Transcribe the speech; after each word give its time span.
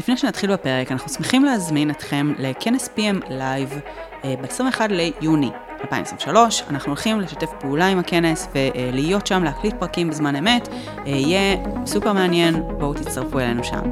לפני 0.00 0.16
שנתחיל 0.16 0.52
בפרק, 0.52 0.92
אנחנו 0.92 1.08
שמחים 1.08 1.44
להזמין 1.44 1.90
אתכם 1.90 2.32
לכנס 2.38 2.88
PM 2.96 3.24
Live 3.24 3.74
ב-21 4.24 4.80
ליוני 4.88 5.50
2023. 5.80 6.62
אנחנו 6.70 6.88
הולכים 6.88 7.20
לשתף 7.20 7.50
פעולה 7.60 7.86
עם 7.86 7.98
הכנס 7.98 8.48
ולהיות 8.54 9.26
שם, 9.26 9.44
להקליט 9.44 9.74
פרקים 9.78 10.10
בזמן 10.10 10.36
אמת. 10.36 10.68
יהיה 11.06 11.56
סופר 11.86 12.12
מעניין, 12.12 12.62
בואו 12.78 12.94
תצטרפו 12.94 13.38
אלינו 13.38 13.64
שם. 13.64 13.82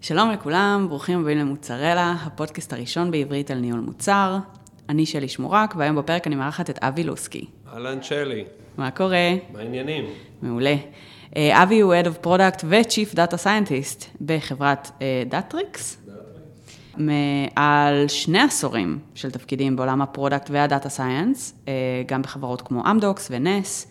שלום 0.00 0.30
לכולם, 0.30 0.86
ברוכים 0.88 1.20
הבאים 1.20 1.38
למוצרלה, 1.38 2.14
הפודקאסט 2.22 2.72
הראשון 2.72 3.10
בעברית 3.10 3.50
על 3.50 3.58
ניהול 3.58 3.80
מוצר. 3.80 4.36
אני 4.88 5.06
שלי 5.06 5.28
שמורק, 5.28 5.74
והיום 5.76 5.96
בפרק 5.96 6.26
אני 6.26 6.34
מארחת 6.34 6.70
את 6.70 6.78
אבי 6.78 7.04
לוסקי. 7.04 7.44
אהלן 7.72 8.02
שלי. 8.02 8.44
מה 8.76 8.90
קורה? 8.90 9.30
מה 9.52 9.58
העניינים? 9.58 10.04
מעולה. 10.42 10.74
אה, 11.36 11.62
אבי 11.62 11.80
הוא 11.80 11.94
Head 11.94 12.06
of 12.06 12.26
Product 12.26 12.64
ו-Chief 12.64 13.14
Data 13.14 13.34
Scientist 13.44 14.04
בחברת 14.20 14.90
דאטריקס. 15.28 15.98
מעל 17.56 18.08
שני 18.08 18.40
עשורים 18.40 18.98
של 19.14 19.30
תפקידים 19.30 19.76
בעולם 19.76 20.02
ה 20.02 20.08
product 20.08 20.50
וה 20.50 20.63
data 20.63 20.88
science, 20.88 21.54
גם 22.06 22.22
בחברות 22.22 22.62
כמו 22.62 22.90
אמדוקס 22.90 23.28
ונס. 23.30 23.86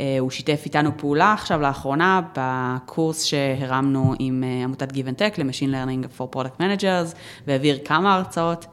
אה, 0.00 0.16
הוא 0.20 0.30
שיתף 0.30 0.62
איתנו 0.64 0.90
פעולה 0.96 1.32
עכשיו 1.32 1.60
לאחרונה 1.60 2.20
בקורס 2.36 3.22
שהרמנו 3.24 4.14
עם 4.18 4.44
אה, 4.44 4.64
עמותת 4.64 4.92
Give 4.92 4.94
and 4.94 5.18
Tech 5.18 5.40
ל-Machine 5.40 5.72
Learning 5.72 6.18
for 6.18 6.36
Product 6.36 6.60
Managers, 6.60 7.16
והעביר 7.46 7.78
כמה 7.84 8.14
הרצאות 8.14 8.66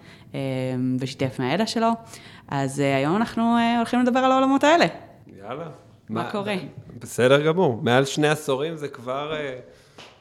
ושיתף 0.99 1.39
מהידע 1.39 1.67
שלו. 1.67 1.89
אז 2.47 2.79
היום 2.79 3.15
אנחנו 3.15 3.57
הולכים 3.77 3.99
לדבר 3.99 4.19
על 4.19 4.31
העולמות 4.31 4.63
האלה. 4.63 4.85
יאללה. 5.37 5.65
מה, 6.09 6.23
מה 6.23 6.31
קורה? 6.31 6.55
בסדר 6.99 7.41
גמור. 7.41 7.79
מעל 7.83 8.05
שני 8.05 8.27
עשורים 8.27 8.77
זה 8.77 8.87
כבר, 8.87 9.33
אה, 9.33 9.55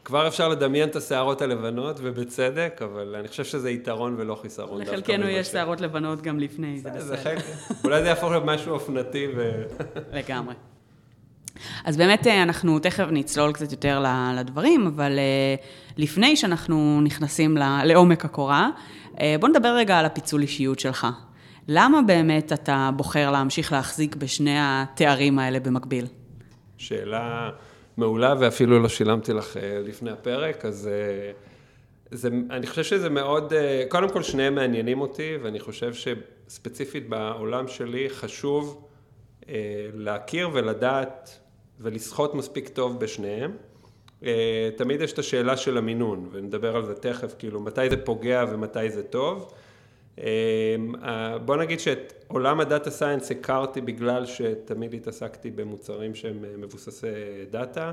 כבר 0.04 0.28
אפשר 0.28 0.48
לדמיין 0.48 0.88
את 0.88 0.96
השערות 0.96 1.42
הלבנות, 1.42 1.96
ובצדק, 2.02 2.80
אבל 2.84 3.16
אני 3.18 3.28
חושב 3.28 3.44
שזה 3.44 3.70
יתרון 3.70 4.14
ולא 4.18 4.34
חיסרון. 4.42 4.80
לחלקנו 4.80 5.28
יש 5.28 5.46
שערות 5.46 5.80
לבנות 5.80 6.22
גם 6.22 6.38
לפני, 6.38 6.78
זה 6.80 6.90
בסדר. 6.90 7.16
חלק, 7.16 7.44
אולי 7.84 8.02
זה 8.02 8.08
יהפוך 8.08 8.30
להיות 8.30 8.44
משהו 8.44 8.72
אופנתי 8.72 9.26
ו... 9.36 9.62
לגמרי. 10.18 10.54
אז 11.84 11.96
באמת 11.96 12.26
אה, 12.26 12.42
אנחנו 12.42 12.78
תכף 12.78 13.06
נצלול 13.10 13.52
קצת 13.52 13.72
יותר 13.72 14.04
לדברים, 14.34 14.86
אבל 14.86 15.18
אה, 15.18 15.54
לפני 15.96 16.36
שאנחנו 16.36 17.00
נכנסים 17.00 17.56
לעומק 17.84 18.24
הקורה, 18.24 18.70
בוא 19.40 19.48
נדבר 19.48 19.68
רגע 19.68 19.98
על 19.98 20.06
הפיצול 20.06 20.42
אישיות 20.42 20.78
שלך. 20.78 21.06
למה 21.68 22.02
באמת 22.02 22.52
אתה 22.52 22.90
בוחר 22.96 23.30
להמשיך 23.30 23.72
להחזיק 23.72 24.16
בשני 24.16 24.56
התארים 24.58 25.38
האלה 25.38 25.60
במקביל? 25.60 26.06
שאלה 26.78 27.50
מעולה, 27.96 28.34
ואפילו 28.38 28.82
לא 28.82 28.88
שילמתי 28.88 29.32
לך 29.32 29.56
אה, 29.56 29.80
לפני 29.84 30.10
הפרק, 30.10 30.64
אז 30.64 30.90
אה, 30.92 31.32
זה, 32.10 32.28
אני 32.50 32.66
חושב 32.66 32.82
שזה 32.82 33.10
מאוד, 33.10 33.52
אה, 33.52 33.84
קודם 33.88 34.08
כל 34.08 34.22
שניהם 34.22 34.54
מעניינים 34.54 35.00
אותי, 35.00 35.36
ואני 35.42 35.60
חושב 35.60 35.92
שספציפית 35.94 37.08
בעולם 37.08 37.68
שלי 37.68 38.10
חשוב 38.10 38.84
להכיר 39.94 40.50
ולדעת 40.52 41.38
ולשחות 41.80 42.34
מספיק 42.34 42.68
טוב 42.68 43.00
בשניהם. 43.00 43.56
תמיד 44.76 45.00
יש 45.00 45.12
את 45.12 45.18
השאלה 45.18 45.56
של 45.56 45.78
המינון, 45.78 46.28
ונדבר 46.32 46.76
על 46.76 46.84
זה 46.84 46.94
תכף, 46.94 47.34
כאילו 47.38 47.60
מתי 47.60 47.90
זה 47.90 48.04
פוגע 48.04 48.44
ומתי 48.50 48.90
זה 48.90 49.02
טוב. 49.02 49.52
אמ, 50.18 50.94
בוא 51.44 51.56
נגיד 51.56 51.80
שאת 51.80 52.24
עולם 52.28 52.60
ה 52.60 52.66
data 52.66 52.90
science 52.90 53.30
הכרתי 53.30 53.80
בגלל 53.80 54.26
שתמיד 54.26 54.94
התעסקתי 54.94 55.50
במוצרים 55.50 56.14
שהם 56.14 56.44
אה, 56.44 56.56
מבוססי 56.56 57.06
דאטה, 57.50 57.92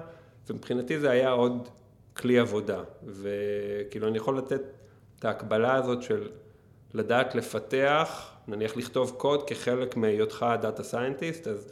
ומבחינתי 0.49 0.99
זה 0.99 1.11
היה 1.11 1.29
עוד 1.29 1.69
כלי 2.13 2.39
עבודה, 2.39 2.81
וכאילו 3.05 4.07
אני 4.07 4.17
יכול 4.17 4.37
לתת 4.37 4.61
את 5.19 5.25
ההקבלה 5.25 5.75
הזאת 5.75 6.03
של 6.03 6.29
לדעת 6.93 7.35
לפתח, 7.35 8.31
נניח 8.47 8.77
לכתוב 8.77 9.15
קוד 9.17 9.49
כחלק 9.49 9.97
מהיותך 9.97 10.45
data 10.61 10.83
scientist, 10.83 11.47
אז 11.47 11.71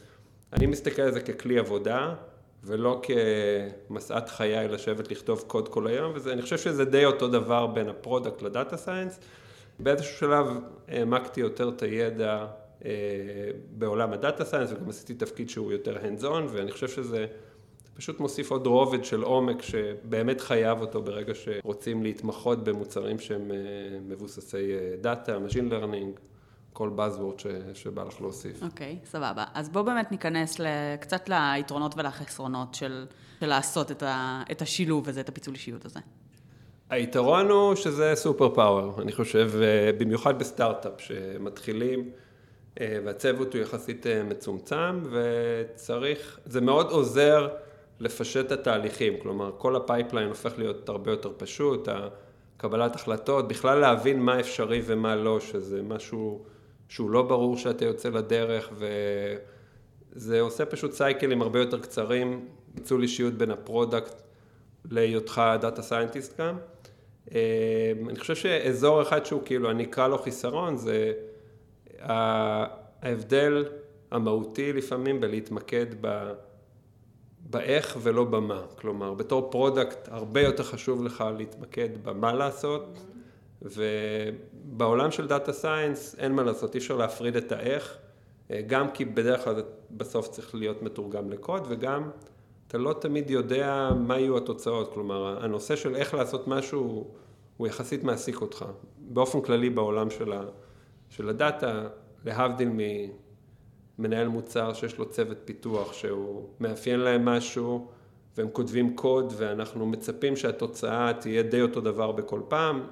אני 0.53 0.65
מסתכל 0.65 1.01
על 1.01 1.11
זה 1.11 1.21
ככלי 1.21 1.59
עבודה, 1.59 2.15
ולא 2.63 3.01
כמשאת 3.87 4.29
חיי 4.29 4.67
לשבת 4.67 5.11
לכתוב 5.11 5.43
קוד 5.47 5.69
כל 5.69 5.87
היום, 5.87 6.13
ואני 6.21 6.41
חושב 6.41 6.57
שזה 6.57 6.85
די 6.85 7.05
אותו 7.05 7.27
דבר 7.27 7.67
בין 7.67 7.89
ה 7.89 7.96
product 7.96 8.41
ל 8.41 8.49
data 8.49 8.77
science. 8.77 9.19
באיזשהו 9.79 10.17
שלב 10.17 10.47
העמקתי 10.87 11.41
יותר 11.41 11.69
את 11.69 11.81
הידע 11.81 12.45
אה, 12.85 12.91
בעולם 13.71 14.13
ה 14.13 14.20
data 14.20 14.45
science 14.45 14.71
וגם 14.71 14.89
עשיתי 14.89 15.13
תפקיד 15.13 15.49
שהוא 15.49 15.71
יותר 15.71 15.97
hands 15.97 16.23
on 16.23 16.51
ואני 16.51 16.71
חושב 16.71 16.87
שזה 16.87 17.25
פשוט 17.93 18.19
מוסיף 18.19 18.51
עוד 18.51 18.67
רובד 18.67 19.05
של 19.05 19.21
עומק 19.21 19.61
שבאמת 19.61 20.41
חייב 20.41 20.81
אותו 20.81 21.01
ברגע 21.01 21.33
שרוצים 21.35 22.03
להתמחות 22.03 22.63
במוצרים 22.63 23.19
שהם 23.19 23.51
אה, 23.51 23.57
מבוססי 24.07 24.71
דאטה, 25.01 25.37
Machine 25.37 25.71
Learning, 25.71 26.19
כל 26.73 26.89
Buzzword 26.97 27.41
ש, 27.41 27.47
שבא 27.73 28.03
לך 28.03 28.21
להוסיף. 28.21 28.63
אוקיי, 28.63 28.99
okay, 29.03 29.07
סבבה. 29.07 29.45
אז 29.53 29.69
בואו 29.69 29.85
באמת 29.85 30.11
ניכנס 30.11 30.57
קצת 30.99 31.29
ליתרונות 31.29 31.97
ולחסרונות 31.97 32.75
של, 32.75 33.05
של 33.39 33.45
לעשות 33.47 33.91
את, 33.91 34.03
ה, 34.03 34.43
את 34.51 34.61
השילוב 34.61 35.09
הזה, 35.09 35.21
את 35.21 35.29
הפיצול 35.29 35.53
אישיות 35.53 35.85
הזה. 35.85 35.99
היתרון 36.93 37.49
הוא 37.49 37.75
שזה 37.75 38.11
super 38.15 38.49
power, 38.55 39.01
אני 39.01 39.11
חושב, 39.11 39.51
אה, 39.61 39.91
במיוחד 39.97 40.39
בסטארט-אפ 40.39 41.01
שמתחילים 41.01 42.09
אה, 42.81 42.99
והצוות 43.05 43.53
הוא 43.53 43.61
יחסית 43.61 44.07
אה, 44.07 44.23
מצומצם 44.23 45.03
וצריך, 45.11 46.39
זה 46.45 46.61
מאוד 46.61 46.91
עוזר 46.91 47.49
לפשט 47.99 48.45
את 48.45 48.51
התהליכים, 48.51 49.13
כלומר 49.21 49.51
כל 49.57 49.75
ה 49.75 49.81
pipeline 49.81 50.27
הופך 50.27 50.53
להיות 50.57 50.89
הרבה 50.89 51.11
יותר 51.11 51.31
פשוט, 51.37 51.87
קבלת 52.57 52.95
החלטות, 52.95 53.47
בכלל 53.47 53.79
להבין 53.79 54.19
מה 54.19 54.39
אפשרי 54.39 54.81
ומה 54.85 55.15
לא, 55.15 55.39
שזה 55.39 55.83
משהו 55.83 56.43
שהוא 56.89 57.11
לא 57.11 57.21
ברור 57.21 57.57
שאתה 57.57 57.85
יוצא 57.85 58.09
לדרך 58.09 58.73
וזה 60.15 60.41
עושה 60.41 60.65
פשוט 60.65 60.91
cycle 60.91 61.27
ים 61.27 61.41
הרבה 61.41 61.59
יותר 61.59 61.79
קצרים, 61.79 62.47
פיצול 62.75 63.01
אישיות 63.01 63.33
בין 63.33 63.51
ה 63.51 63.60
product 63.60 64.21
להיותך 64.91 65.41
data 65.61 65.81
scientist 65.81 66.41
גם. 66.41 66.57
אמ, 67.31 67.37
אני 68.09 68.19
חושב 68.19 68.35
שאזור 68.35 69.01
אחד 69.01 69.25
שהוא 69.25 69.41
כאילו, 69.45 69.71
אני 69.71 69.83
אקרא 69.83 70.07
לו 70.07 70.17
חיסרון, 70.17 70.77
זה 70.77 71.13
ההבדל 71.99 73.65
המהותי 74.11 74.73
לפעמים 74.73 75.21
בלהתמקד 75.21 75.85
ב... 76.01 76.33
באיך 77.49 77.97
ולא 78.01 78.23
במה. 78.23 78.61
כלומר, 78.75 79.13
בתור 79.13 79.51
product 79.51 80.07
הרבה 80.11 80.41
יותר 80.41 80.63
חשוב 80.63 81.03
לך 81.03 81.23
להתמקד 81.37 81.89
במה 82.03 82.33
לעשות, 82.33 82.99
ובעולם 83.61 85.11
של 85.11 85.27
data 85.27 85.53
science 85.53 86.15
אין 86.19 86.31
מה 86.31 86.43
לעשות, 86.43 86.75
אי 86.75 86.79
אפשר 86.79 86.95
להפריד 86.97 87.35
את 87.35 87.51
האיך, 87.51 87.97
אה, 88.51 88.61
גם 88.67 88.91
כי 88.91 89.05
בדרך 89.05 89.43
כלל 89.43 89.63
בסוף 89.91 90.27
צריך 90.27 90.55
להיות 90.55 90.81
מתורגם 90.81 91.29
לקוד, 91.29 91.65
וגם 91.69 92.09
אתה 92.73 92.81
לא 92.81 92.93
תמיד 92.93 93.29
יודע 93.29 93.91
מה 93.99 94.19
יהיו 94.19 94.37
התוצאות, 94.37 94.93
כלומר 94.93 95.43
הנושא 95.43 95.75
של 95.75 95.95
איך 95.95 96.13
לעשות 96.13 96.47
משהו 96.47 97.07
הוא 97.57 97.67
יחסית 97.67 98.03
מעסיק 98.03 98.41
אותך. 98.41 98.65
באופן 98.97 99.41
כללי 99.41 99.69
בעולם 99.69 100.09
של, 100.09 100.33
ה, 100.33 100.41
של 101.09 101.29
ה 101.29 101.39
data, 101.39 101.87
להבדיל 102.25 102.69
ממנהל 103.99 104.27
מוצר 104.27 104.73
שיש 104.73 104.97
לו 104.97 105.09
צוות 105.09 105.37
פיתוח 105.45 105.93
שהוא 105.93 106.49
מאפיין 106.59 106.99
להם 106.99 107.25
משהו 107.25 107.87
והם 108.37 108.47
כותבים 108.53 108.95
קוד 108.95 109.33
ואנחנו 109.37 109.85
מצפים 109.85 110.35
שהתוצאה 110.35 111.13
תהיה 111.13 111.43
די 111.43 111.61
אותו 111.61 111.81
דבר 111.81 112.11
בכל 112.11 112.41
פעם. 112.47 112.83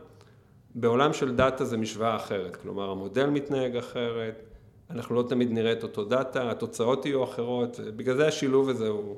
בעולם 0.75 1.13
של 1.13 1.36
data 1.36 1.65
זה 1.66 1.77
משוואה 1.77 2.16
אחרת, 2.16 2.56
כלומר 2.56 2.89
המודל 2.89 3.30
מתנהג 3.30 3.75
אחרת, 3.75 4.44
אנחנו 4.89 5.16
לא 5.16 5.24
תמיד 5.30 5.51
נראה 5.51 5.72
את 5.72 5.84
אותו 5.84 6.06
data, 6.06 6.51
התוצאות 6.51 7.06
יהיו 7.06 7.24
אחרות, 7.24 7.80
בגלל 7.95 8.16
זה 8.16 8.27
השילוב 8.27 8.69
הזה 8.69 8.88
הוא 8.88 9.18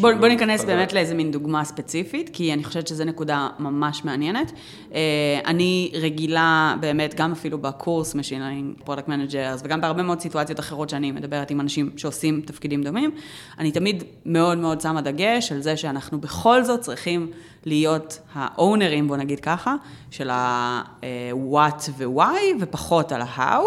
בוא, 0.00 0.12
בוא 0.12 0.28
ניכנס 0.28 0.64
באמת 0.64 0.92
לאיזה 0.92 1.14
מין 1.14 1.30
דוגמה 1.30 1.64
ספציפית, 1.64 2.30
כי 2.32 2.52
אני 2.52 2.64
חושבת 2.64 2.88
שזו 2.88 3.04
נקודה 3.04 3.48
ממש 3.58 4.04
מעניינת. 4.04 4.52
אה, 4.94 5.00
אני 5.46 5.92
רגילה 5.94 6.76
באמת, 6.80 7.14
גם 7.14 7.32
אפילו 7.32 7.58
בקורס 7.58 8.14
Learning 8.14 8.86
Product 8.86 9.08
Managers, 9.08 9.60
וגם 9.64 9.80
בהרבה 9.80 10.02
מאוד 10.02 10.20
סיטואציות 10.20 10.60
אחרות 10.60 10.88
שאני 10.88 11.12
מדברת 11.12 11.50
עם 11.50 11.60
אנשים 11.60 11.90
שעושים 11.96 12.40
תפקידים 12.46 12.82
דומים, 12.82 13.10
אני 13.58 13.72
תמיד 13.72 14.04
מאוד 14.26 14.58
מאוד 14.58 14.80
שמה 14.80 15.00
דגש 15.00 15.52
על 15.52 15.60
זה 15.60 15.76
שאנחנו 15.76 16.20
בכל 16.20 16.64
זאת 16.64 16.80
צריכים 16.80 17.30
להיות 17.64 18.18
האונרים, 18.34 19.08
בוא 19.08 19.16
נגיד 19.16 19.40
ככה, 19.40 19.74
של 20.10 20.30
ה-what 20.30 21.90
ו-why, 21.98 22.56
ופחות 22.60 23.12
על 23.12 23.22
ה-how. 23.22 23.62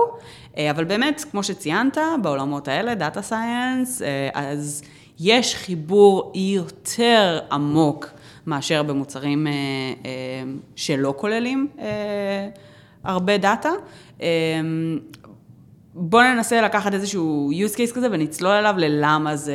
אה, 0.58 0.72
אבל 0.72 0.84
באמת, 0.84 1.26
כמו 1.32 1.44
שציינת, 1.44 1.98
בעולמות 2.22 2.68
האלה, 2.68 2.94
Data 2.94 3.30
Science, 3.30 4.04
אה, 4.04 4.30
אז... 4.34 4.84
יש 5.24 5.56
חיבור 5.56 6.34
יותר 6.36 7.40
עמוק 7.52 8.08
מאשר 8.48 8.84
במוצרים 8.84 9.48
אה, 9.48 9.52
אה, 9.52 10.12
שלא 10.76 11.14
כוללים 11.18 11.68
אה, 11.80 12.50
הרבה 13.04 13.38
דאטה. 13.38 13.70
בואו 15.94 16.24
ננסה 16.24 16.62
לקחת 16.62 16.94
איזשהו 16.94 17.52
use 17.52 17.76
case 17.76 17.96
כזה 17.96 18.08
ונצלול 18.12 18.52
אליו 18.52 18.76
ללמה 18.78 19.36
זה, 19.36 19.54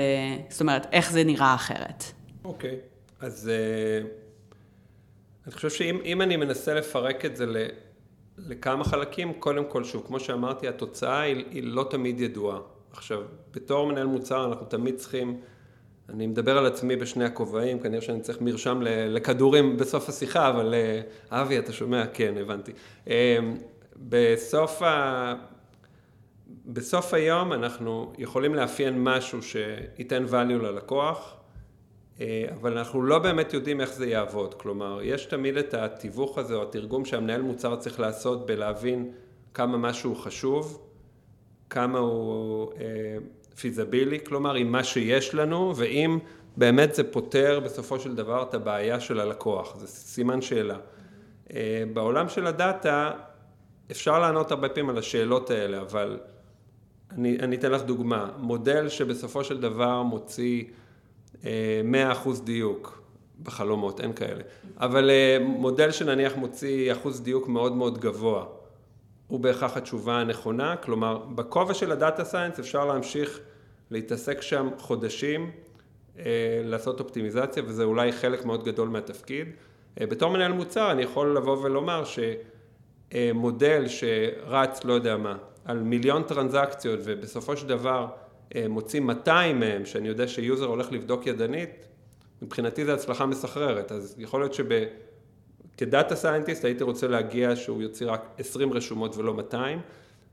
זאת 0.48 0.60
אומרת, 0.60 0.86
איך 0.92 1.12
זה 1.12 1.24
נראה 1.24 1.54
אחרת. 1.54 2.04
אוקיי. 2.44 2.70
Okay. 2.70 3.24
אז 3.26 3.50
uh, 3.50 4.06
אני 5.46 5.54
חושב 5.54 5.70
שאם 5.70 6.22
אני 6.22 6.36
מנסה 6.36 6.74
לפרק 6.74 7.24
את 7.24 7.36
זה 7.36 7.46
ל, 7.46 7.56
לכמה 8.38 8.84
חלקים, 8.84 9.32
קודם 9.32 9.64
כל, 9.68 9.84
שוב, 9.84 10.02
כמו 10.06 10.20
שאמרתי, 10.20 10.68
התוצאה 10.68 11.20
היא, 11.20 11.44
היא 11.50 11.62
לא 11.64 11.86
תמיד 11.90 12.20
ידועה. 12.20 12.58
עכשיו, 12.92 13.22
בתור 13.52 13.86
מנהל 13.86 14.06
מוצר 14.06 14.44
אנחנו 14.44 14.66
תמיד 14.66 14.96
צריכים, 14.96 15.40
אני 16.10 16.26
מדבר 16.26 16.58
על 16.58 16.66
עצמי 16.66 16.96
בשני 16.96 17.24
הכובעים, 17.24 17.78
כנראה 17.78 18.02
שאני 18.02 18.20
צריך 18.20 18.40
מרשם 18.40 18.80
לכדורים 18.84 19.76
בסוף 19.76 20.08
השיחה, 20.08 20.48
אבל 20.48 20.74
uh, 20.74 21.34
אבי, 21.34 21.58
אתה 21.58 21.72
שומע? 21.72 22.06
כן, 22.06 22.34
הבנתי. 22.40 22.72
Uh, 23.04 23.10
בסוף, 23.96 24.82
ה... 24.82 25.34
בסוף 26.66 27.14
היום 27.14 27.52
אנחנו 27.52 28.12
יכולים 28.18 28.54
לאפיין 28.54 29.04
משהו 29.04 29.42
שייתן 29.42 30.24
value 30.30 30.62
ללקוח, 30.62 31.36
אה, 32.20 32.44
אבל 32.54 32.78
אנחנו 32.78 33.02
לא 33.02 33.18
באמת 33.18 33.52
יודעים 33.52 33.80
איך 33.80 33.92
זה 33.92 34.06
יעבוד. 34.06 34.54
כלומר, 34.54 35.00
יש 35.02 35.26
תמיד 35.26 35.56
את 35.56 35.74
התיווך 35.74 36.38
הזה 36.38 36.54
או 36.54 36.62
התרגום 36.62 37.04
שהמנהל 37.04 37.42
מוצר 37.42 37.76
צריך 37.76 38.00
לעשות 38.00 38.46
בלהבין 38.46 39.12
כמה 39.54 39.78
משהו 39.78 40.14
חשוב, 40.14 40.82
כמה 41.70 41.98
הוא 41.98 42.72
פיזבילי, 43.60 44.18
כלומר, 44.24 44.54
עם 44.54 44.72
מה 44.72 44.84
שיש 44.84 45.34
לנו, 45.34 45.72
ואם 45.76 46.18
באמת 46.56 46.94
זה 46.94 47.04
פותר 47.04 47.60
בסופו 47.64 48.00
של 48.00 48.14
דבר 48.14 48.42
את 48.42 48.54
הבעיה 48.54 49.00
של 49.00 49.20
הלקוח. 49.20 49.76
זה 49.76 49.86
סימן 49.86 50.40
שאלה. 50.40 50.78
אה, 51.52 51.84
בעולם 51.92 52.28
של 52.28 52.46
הדאטה, 52.46 53.10
אפשר 53.90 54.18
לענות 54.18 54.50
הרבה 54.50 54.68
פעמים 54.68 54.90
על 54.90 54.98
השאלות 54.98 55.50
האלה, 55.50 55.80
אבל 55.80 56.18
אני, 57.12 57.38
אני 57.38 57.56
אתן 57.56 57.72
לך 57.72 57.82
דוגמה. 57.82 58.30
מודל 58.38 58.88
שבסופו 58.88 59.44
של 59.44 59.60
דבר 59.60 60.02
מוציא 60.02 60.64
100% 61.42 61.44
אה, 61.46 62.14
דיוק 62.44 63.02
בחלומות, 63.42 64.00
אין 64.00 64.12
כאלה. 64.12 64.42
אבל 64.80 65.10
אה, 65.10 65.38
מודל 65.40 65.90
שנניח 65.90 66.36
מוציא 66.36 66.92
אחוז 66.92 67.20
דיוק 67.20 67.48
מאוד 67.48 67.72
מאוד 67.76 67.98
גבוה, 67.98 68.44
הוא 69.28 69.40
בהכרח 69.40 69.76
התשובה 69.76 70.20
הנכונה. 70.20 70.76
כלומר, 70.76 71.18
בכובע 71.18 71.74
של 71.74 71.92
הדאטה 71.92 72.24
סיינס 72.24 72.58
אפשר 72.58 72.84
להמשיך 72.84 73.40
להתעסק 73.90 74.40
שם 74.40 74.68
חודשים, 74.78 75.50
אה, 76.18 76.24
לעשות 76.64 77.00
אופטימיזציה, 77.00 77.62
וזה 77.66 77.84
אולי 77.84 78.12
חלק 78.12 78.44
מאוד 78.44 78.64
גדול 78.64 78.88
מהתפקיד. 78.88 79.48
בתור 80.00 80.30
מנהל 80.30 80.52
מוצר 80.52 80.90
אני 80.90 81.02
יכול 81.02 81.36
לבוא 81.36 81.62
ולומר 81.62 82.02
שמודל 83.12 83.88
שרץ, 83.88 84.84
לא 84.84 84.92
יודע 84.92 85.16
מה, 85.16 85.36
על 85.64 85.78
מיליון 85.78 86.22
טרנזקציות 86.22 87.00
ובסופו 87.04 87.56
של 87.56 87.66
דבר 87.66 88.06
אה, 88.54 88.66
מוציא 88.68 89.00
200 89.00 89.60
מהם, 89.60 89.84
שאני 89.84 90.08
יודע 90.08 90.28
ש 90.28 90.40
user 90.40 90.64
הולך 90.66 90.92
לבדוק 90.92 91.26
ידנית, 91.26 91.86
מבחינתי 92.42 92.84
זו 92.84 92.92
הצלחה 92.92 93.26
מסחררת, 93.26 93.92
אז 93.92 94.14
יכול 94.18 94.40
להיות 94.40 94.54
שכ 95.76 95.96
data 95.96 96.16
scientist 96.16 96.64
הייתי 96.64 96.84
רוצה 96.84 97.06
להגיע 97.06 97.56
שהוא 97.56 97.82
יוציא 97.82 98.06
רק 98.06 98.28
20 98.38 98.72
רשומות 98.72 99.16
ולא 99.16 99.34
200, 99.34 99.78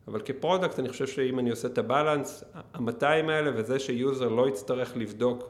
אבל 0.07 0.21
כ 0.25 0.37
product 0.37 0.79
אני 0.79 0.89
חושב 0.89 1.07
שאם 1.07 1.39
אני 1.39 1.49
עושה 1.49 1.67
את 1.67 1.77
ה 1.77 1.84
balance, 1.84 2.43
ה-200 2.73 3.05
האלה 3.05 3.51
וזה 3.55 3.79
ש 3.79 3.96
user 3.96 4.29
לא 4.29 4.47
יצטרך 4.49 4.97
לבדוק 4.97 5.49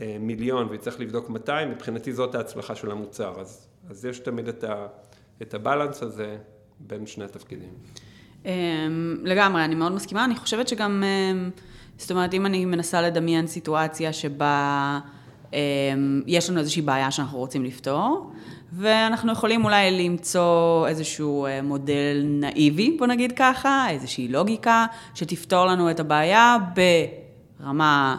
אה, 0.00 0.16
מיליון 0.20 0.66
ויצטרך 0.70 1.00
לבדוק 1.00 1.28
200, 1.30 1.70
מבחינתי 1.70 2.12
זאת 2.12 2.34
ההצלחה 2.34 2.74
של 2.74 2.90
המוצר, 2.90 3.40
אז, 3.40 3.68
אז 3.90 4.04
יש 4.04 4.18
תמיד 4.18 4.48
את, 4.48 4.64
את 5.42 5.54
הבלנס 5.54 6.02
הזה 6.02 6.36
בין 6.80 7.06
שני 7.06 7.24
התפקידים. 7.24 7.70
אמ, 8.44 8.50
לגמרי, 9.22 9.64
אני 9.64 9.74
מאוד 9.74 9.92
מסכימה, 9.92 10.24
אני 10.24 10.36
חושבת 10.36 10.68
שגם... 10.68 11.04
אמ, 11.04 11.50
זאת 11.98 12.10
אומרת, 12.10 12.34
אם 12.34 12.46
אני 12.46 12.64
מנסה 12.64 13.02
לדמיין 13.02 13.46
סיטואציה 13.46 14.12
שבה 14.12 15.00
אה, 15.54 15.58
יש 16.26 16.50
לנו 16.50 16.58
איזושהי 16.58 16.82
בעיה 16.82 17.10
שאנחנו 17.10 17.38
רוצים 17.38 17.64
לפתור, 17.64 18.32
ואנחנו 18.76 19.32
יכולים 19.32 19.64
אולי 19.64 20.08
למצוא 20.08 20.88
איזשהו 20.88 21.46
אה, 21.46 21.62
מודל 21.62 22.22
נאיבי, 22.24 22.96
בוא 22.98 23.06
נגיד 23.06 23.32
ככה, 23.32 23.90
איזושהי 23.90 24.28
לוגיקה 24.28 24.86
שתפתור 25.14 25.66
לנו 25.66 25.90
את 25.90 26.00
הבעיה 26.00 26.56
ברמה 27.60 28.16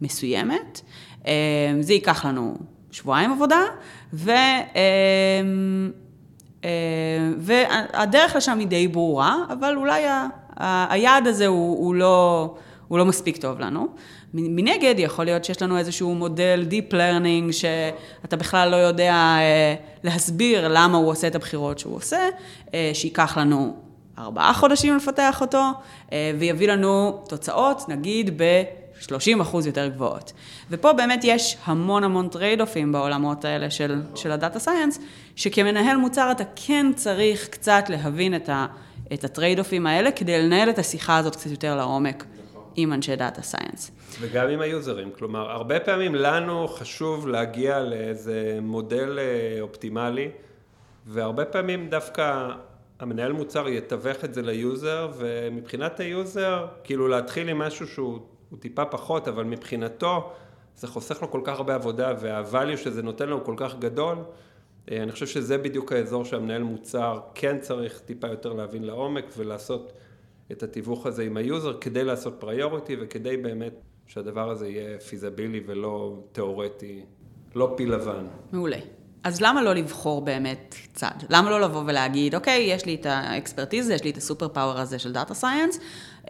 מסוימת. 0.00 0.80
אה, 1.26 1.32
זה 1.80 1.92
ייקח 1.92 2.24
לנו 2.24 2.56
שבועיים 2.90 3.32
עבודה, 3.32 3.60
ו... 4.12 4.30
אה, 6.64 6.70
והדרך 7.38 8.36
לשם 8.36 8.58
היא 8.58 8.66
די 8.66 8.88
ברורה, 8.88 9.36
אבל 9.52 9.76
אולי 9.76 10.02
היעד 10.90 11.26
הזה 11.26 11.46
הוא, 11.46 11.78
הוא 11.78 11.94
לא... 11.94 12.54
הוא 12.88 12.98
לא 12.98 13.04
מספיק 13.04 13.36
טוב 13.36 13.60
לנו. 13.60 13.88
מנגד, 14.34 14.94
יכול 14.98 15.24
להיות 15.24 15.44
שיש 15.44 15.62
לנו 15.62 15.78
איזשהו 15.78 16.14
מודל 16.14 16.66
Deep 16.70 16.92
Learning, 16.92 17.52
שאתה 17.52 18.36
בכלל 18.36 18.68
לא 18.68 18.76
יודע 18.76 19.12
אה, 19.14 19.74
להסביר 20.04 20.68
למה 20.68 20.98
הוא 20.98 21.10
עושה 21.10 21.26
את 21.26 21.34
הבחירות 21.34 21.78
שהוא 21.78 21.96
עושה, 21.96 22.28
אה, 22.74 22.90
שייקח 22.94 23.38
לנו 23.38 23.76
ארבעה 24.18 24.54
חודשים 24.54 24.96
לפתח 24.96 25.40
אותו, 25.40 25.62
אה, 26.12 26.32
ויביא 26.38 26.68
לנו 26.68 27.22
תוצאות, 27.28 27.88
נגיד, 27.88 28.42
ב-30 28.42 29.42
אחוז 29.42 29.66
יותר 29.66 29.88
גבוהות. 29.88 30.32
ופה 30.70 30.92
באמת 30.92 31.20
יש 31.24 31.56
המון 31.64 32.04
המון 32.04 32.28
trade-off 32.28 32.80
ים 32.80 32.92
בעולמות 32.92 33.44
האלה 33.44 33.70
של, 33.70 34.02
של 34.14 34.32
ה 34.32 34.37
data 34.37 34.58
science, 34.58 34.98
שכמנהל 35.36 35.96
מוצר 35.96 36.30
אתה 36.30 36.44
כן 36.56 36.86
צריך 36.96 37.48
קצת 37.48 37.84
להבין 37.88 38.34
את, 38.34 38.48
ה, 38.48 38.66
את 39.12 39.24
ה 39.24 39.29
trade-off 39.29 39.76
ים 39.76 39.86
האלה, 39.86 40.10
כדי 40.10 40.42
לנהל 40.42 40.70
את 40.70 40.78
השיחה 40.78 41.16
הזאת 41.16 41.36
קצת 41.36 41.50
יותר 41.50 41.76
לעומק. 41.76 42.24
עם 42.76 42.92
אנשי 42.92 43.16
data 43.16 43.42
science. 43.42 43.90
וגם 44.20 44.48
עם 44.48 44.60
ה 44.60 44.66
user 44.66 44.91
ים, 44.91 45.10
כלומר, 45.18 45.50
הרבה 45.50 45.80
פעמים 45.80 46.14
לנו 46.14 46.68
חשוב 46.68 47.28
להגיע 47.28 47.80
לאיזה 47.80 48.58
מודל 48.62 49.18
אה, 49.18 49.60
אופטימלי, 49.60 50.30
והרבה 51.06 51.44
פעמים 51.44 51.88
דווקא 51.88 52.48
המנהל 53.00 53.32
מוצר 53.32 53.68
יתווך 53.68 54.24
את 54.24 54.34
זה 54.34 54.42
ל 54.42 54.53
user, 54.53 55.10
ומבחינת 55.18 56.00
ה 56.00 56.11
user, 56.11 56.66
כאילו 56.84 57.08
להתחיל 57.08 57.48
עם 57.48 57.58
משהו 57.58 57.86
שהוא 57.86 58.18
טיפה 58.58 58.84
פחות, 58.84 59.28
אבל 59.28 59.44
מבחינתו 59.44 60.32
זה 60.76 60.86
חוסך 60.86 61.22
לו 61.22 61.30
כל 61.30 61.40
כך 61.44 61.58
הרבה 61.58 61.74
עבודה, 61.74 62.12
וה 62.22 62.37
value 62.37 62.76
שזה 62.76 63.02
נותן 63.02 63.28
לו 63.28 63.44
כל 63.44 63.54
כך 63.56 63.78
גדול. 63.78 64.18
אה, 64.90 65.02
אני 65.02 65.12
חושב 65.12 65.26
שזה 65.26 65.58
בדיוק 65.58 65.92
האזור 65.92 66.24
שהמנהל 66.24 66.62
מוצר 66.62 67.20
כן 67.34 67.58
צריך 67.58 68.00
טיפה 68.00 68.26
יותר 68.26 68.52
להבין 68.52 68.84
לעומק 68.84 69.24
ולעשות 69.36 69.92
את 70.52 70.62
התיווך 70.62 71.06
הזה 71.06 71.22
עם 71.22 71.36
ה 71.36 71.44
user 71.44 71.78
כדי 71.80 72.04
לעשות 72.04 72.36
priority 72.38 72.96
וכדי 73.00 73.36
באמת 73.36 73.72
שהדבר 74.06 74.50
הזה 74.50 74.68
יהיה 74.68 75.00
פיזבילי 75.00 75.60
ולא 75.66 76.22
תיאורטי, 76.32 77.04
לא 77.54 77.74
פיל 77.76 77.94
לבן. 77.94 78.26
מעולה. 78.52 78.78
אז 79.24 79.40
למה 79.40 79.62
לא 79.62 79.72
לבחור 79.72 80.20
באמת 80.20 80.74
צד? 80.94 81.10
למה 81.30 81.50
לא 81.50 81.60
לבוא 81.60 81.82
ולהגיד, 81.86 82.34
אוקיי, 82.34 82.62
יש 82.62 82.86
לי 82.86 82.94
את 82.94 83.06
האקספרטיזה, 83.06 83.94
יש 83.94 84.04
לי 84.04 84.10
את 84.10 84.16
ה 84.16 84.21
super 84.21 84.48
power 84.48 84.78
הזה 84.78 84.98
של 84.98 85.12
data 85.12 85.34
science, 85.34 85.78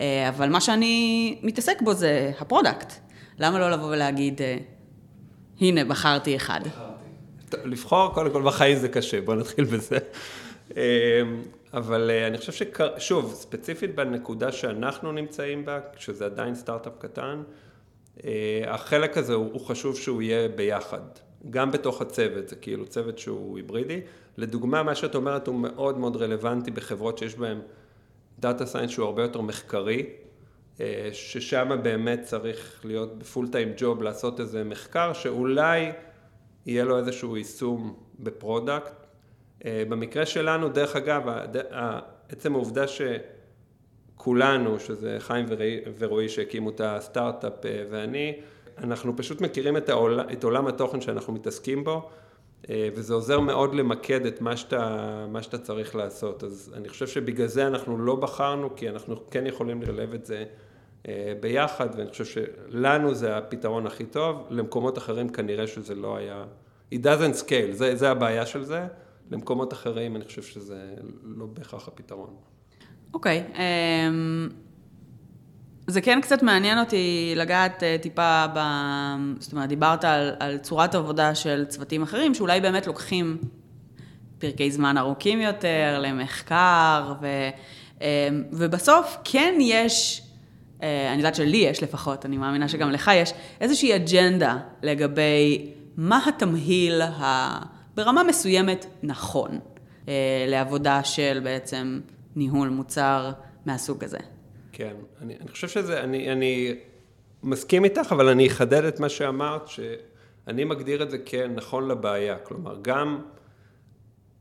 אה, 0.00 0.28
אבל 0.28 0.48
מה 0.48 0.60
שאני 0.60 1.38
מתעסק 1.42 1.82
בו 1.82 1.94
זה 1.94 2.32
ה 2.40 2.46
product. 2.46 2.92
למה 3.38 3.58
לא 3.58 3.70
לבוא 3.70 3.86
ולהגיד, 3.86 4.42
אה, 4.42 4.56
הנה, 5.60 5.84
בחרתי 5.84 6.36
אחד. 6.36 6.60
בחרתי. 6.64 6.92
לבחור, 7.64 8.14
קודם 8.14 8.30
כל 8.30 8.42
בחיים 8.42 8.78
זה 8.78 8.88
קשה, 8.88 9.20
בוא 9.20 9.34
נתחיל 9.34 9.64
בזה. 9.64 9.98
אבל 11.74 12.10
אה, 12.10 12.26
אני 12.26 12.38
חושב 12.38 12.52
ששוב, 12.98 13.34
ספציפית 13.34 13.94
בנקודה 13.94 14.52
שאנחנו 14.52 15.12
נמצאים 15.12 15.64
בה, 15.64 15.80
שזה 15.96 16.26
עדיין 16.26 16.54
סטארט-אפ 16.54 16.92
קטן, 16.98 17.42
אה, 18.24 18.62
החלק 18.66 19.18
הזה 19.18 19.34
הוא, 19.34 19.52
הוא 19.52 19.60
חשוב 19.60 19.96
שהוא 19.96 20.22
יהיה 20.22 20.48
ביחד, 20.48 21.00
גם 21.50 21.70
בתוך 21.70 22.02
הצוות, 22.02 22.48
זה 22.48 22.56
כאילו 22.56 22.86
צוות 22.86 23.18
שהוא 23.18 23.56
היברידי. 23.56 24.00
לדוגמה, 24.36 24.82
מה 24.82 24.94
שאת 24.94 25.14
אומרת 25.14 25.46
הוא 25.46 25.54
מאוד 25.54 25.98
מאוד 25.98 26.16
רלוונטי 26.16 26.70
בחברות 26.70 27.18
שיש 27.18 27.34
בהן 27.34 27.60
data 28.38 28.66
science 28.66 28.90
שהוא 28.90 29.06
הרבה 29.06 29.22
יותר 29.22 29.40
מחקרי, 29.40 30.06
אה, 30.80 31.08
ששם 31.12 31.78
באמת 31.82 32.20
צריך 32.22 32.80
להיות 32.84 33.18
ב 33.18 33.24
full 33.24 33.48
time 33.48 33.72
job 33.76 34.02
לעשות 34.02 34.40
איזה 34.40 34.64
מחקר 34.64 35.12
שאולי 35.12 35.92
יהיה 36.66 36.84
לו 36.84 36.98
איזשהו 36.98 37.36
יישום 37.36 37.96
ב 38.20 38.29
product, 38.29 39.01
במקרה 39.64 40.26
שלנו, 40.26 40.68
דרך 40.68 40.96
אגב, 40.96 41.22
עצם 42.32 42.54
העובדה 42.54 42.84
שכולנו, 44.16 44.80
שזה 44.80 45.16
חיים 45.18 45.46
ורועי 45.98 46.28
שהקימו 46.28 46.70
את 46.70 46.80
הסטארט-אפ 46.84 47.66
אה, 47.66 47.84
ואני, 47.90 48.34
אנחנו 48.78 49.16
פשוט 49.16 49.40
מכירים 49.40 49.76
את, 49.76 49.88
העול, 49.88 50.20
את 50.20 50.44
עולם 50.44 50.66
התוכן 50.66 51.00
שאנחנו 51.00 51.32
מתעסקים 51.32 51.84
בו, 51.84 52.10
אה, 52.70 52.88
וזה 52.94 53.14
עוזר 53.14 53.40
מאוד 53.40 53.74
למקד 53.74 54.26
את 54.26 54.40
מה 54.40 54.56
שאתה, 54.56 55.26
מה 55.28 55.42
שאתה 55.42 55.58
צריך 55.58 55.96
לעשות. 55.96 56.44
אז 56.44 56.72
אני 56.76 56.88
חושב 56.88 57.06
שבגלל 57.06 57.46
זה 57.46 57.66
אנחנו 57.66 57.98
לא 57.98 58.16
בחרנו, 58.16 58.76
כי 58.76 58.88
אנחנו 58.88 59.30
כן 59.30 59.46
יכולים 59.46 59.82
ללב 59.82 60.14
את 60.14 60.24
זה 60.24 60.44
ביחד, 61.40 61.88
ואני 61.96 62.10
חושב 62.10 62.24
שלנו 62.24 63.14
זה 63.14 63.36
הפתרון 63.36 63.86
הכי 63.86 64.04
טוב, 64.04 64.46
למקומות 64.50 64.98
אחרים 64.98 65.28
כנראה 65.28 65.66
שזה 65.66 65.94
לא 65.94 66.16
היה... 66.16 66.44
It 66.94 66.98
doesn't 66.98 67.40
scale, 67.40 67.72
זה, 67.72 67.96
זה 67.96 68.10
הבעיה 68.10 68.46
של 68.46 68.64
זה. 68.64 68.86
למקומות 69.32 69.72
אחרים 69.72 70.16
אני 70.16 70.24
חושב 70.24 70.42
שזה 70.42 70.94
לא 71.22 71.46
בהכרח 71.46 71.88
הפתרון. 71.88 72.36
אוקיי, 73.14 73.44
okay, 73.52 73.58
אמ, 73.58 74.48
זה 75.86 76.00
כן 76.00 76.20
קצת 76.20 76.42
מעניין 76.42 76.78
אותי 76.78 77.32
לגעת 77.36 77.82
אה, 77.82 77.96
טיפה 78.02 78.44
ב... 78.54 78.58
זאת 79.38 79.52
אומרת, 79.52 79.68
דיברת 79.68 80.04
על, 80.04 80.34
על 80.40 80.58
צורת 80.58 80.94
עבודה 80.94 81.34
של 81.34 81.64
צוותים 81.68 82.02
אחרים, 82.02 82.34
שאולי 82.34 82.60
באמת 82.60 82.86
לוקחים 82.86 83.38
פרקי 84.38 84.70
זמן 84.70 84.98
ארוכים 84.98 85.40
יותר 85.40 85.98
למחקר, 86.02 87.14
ו, 87.20 87.26
אה, 88.02 88.28
ובסוף 88.52 89.16
כן 89.24 89.54
יש, 89.60 90.22
אה, 90.82 91.08
אני 91.08 91.16
יודעת 91.16 91.34
שלי 91.34 91.56
יש 91.56 91.82
לפחות, 91.82 92.26
אני 92.26 92.36
מאמינה 92.36 92.68
שגם 92.68 92.90
לך 92.90 93.10
יש, 93.14 93.32
איזושהי 93.60 93.96
אג'נדה 93.96 94.56
לגבי 94.82 95.70
מה 95.96 96.20
התמהיל 96.28 97.02
ה... 97.02 97.81
ברמה 97.94 98.24
מסוימת 98.24 98.86
נכון 99.02 99.58
לעבודה 100.48 101.04
של 101.04 101.40
בעצם 101.44 102.00
ניהול 102.36 102.68
מוצר 102.68 103.30
מהסוג 103.66 104.04
הזה. 104.04 104.18
כן, 104.72 104.94
אני, 105.22 105.36
אני 105.40 105.48
חושב 105.48 105.68
שזה, 105.68 106.00
אני, 106.00 106.32
אני 106.32 106.74
מסכים 107.42 107.84
איתך, 107.84 108.12
אבל 108.12 108.28
אני 108.28 108.46
אחדד 108.46 108.84
את 108.84 109.00
מה 109.00 109.08
שאמרת, 109.08 109.68
שאני 109.68 110.64
מגדיר 110.64 111.02
את 111.02 111.10
זה 111.10 111.18
כנכון 111.18 111.88
לבעיה. 111.88 112.38
כלומר, 112.38 112.76
גם 112.82 113.20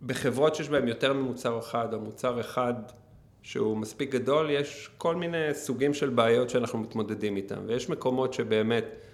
בחברות 0.05 0.55
שיש 0.55 0.69
בהן 0.69 0.87
יותר 0.87 1.13
ממוצר 1.13 1.59
אחד, 1.59 1.93
או 1.93 1.99
מוצר 1.99 2.39
אחד 2.39 2.73
שהוא 3.43 3.77
מספיק 3.77 4.11
גדול, 4.11 4.49
יש 4.49 4.89
כל 4.97 5.15
מיני 5.15 5.53
סוגים 5.53 5.93
של 5.93 6.09
בעיות 6.09 6.49
שאנחנו 6.49 6.79
מתמודדים 6.79 7.35
איתן. 7.35 7.59
ויש 7.67 7.89
מקומות 7.89 8.33
שבאמת 8.33 8.83
אה, 8.83 9.10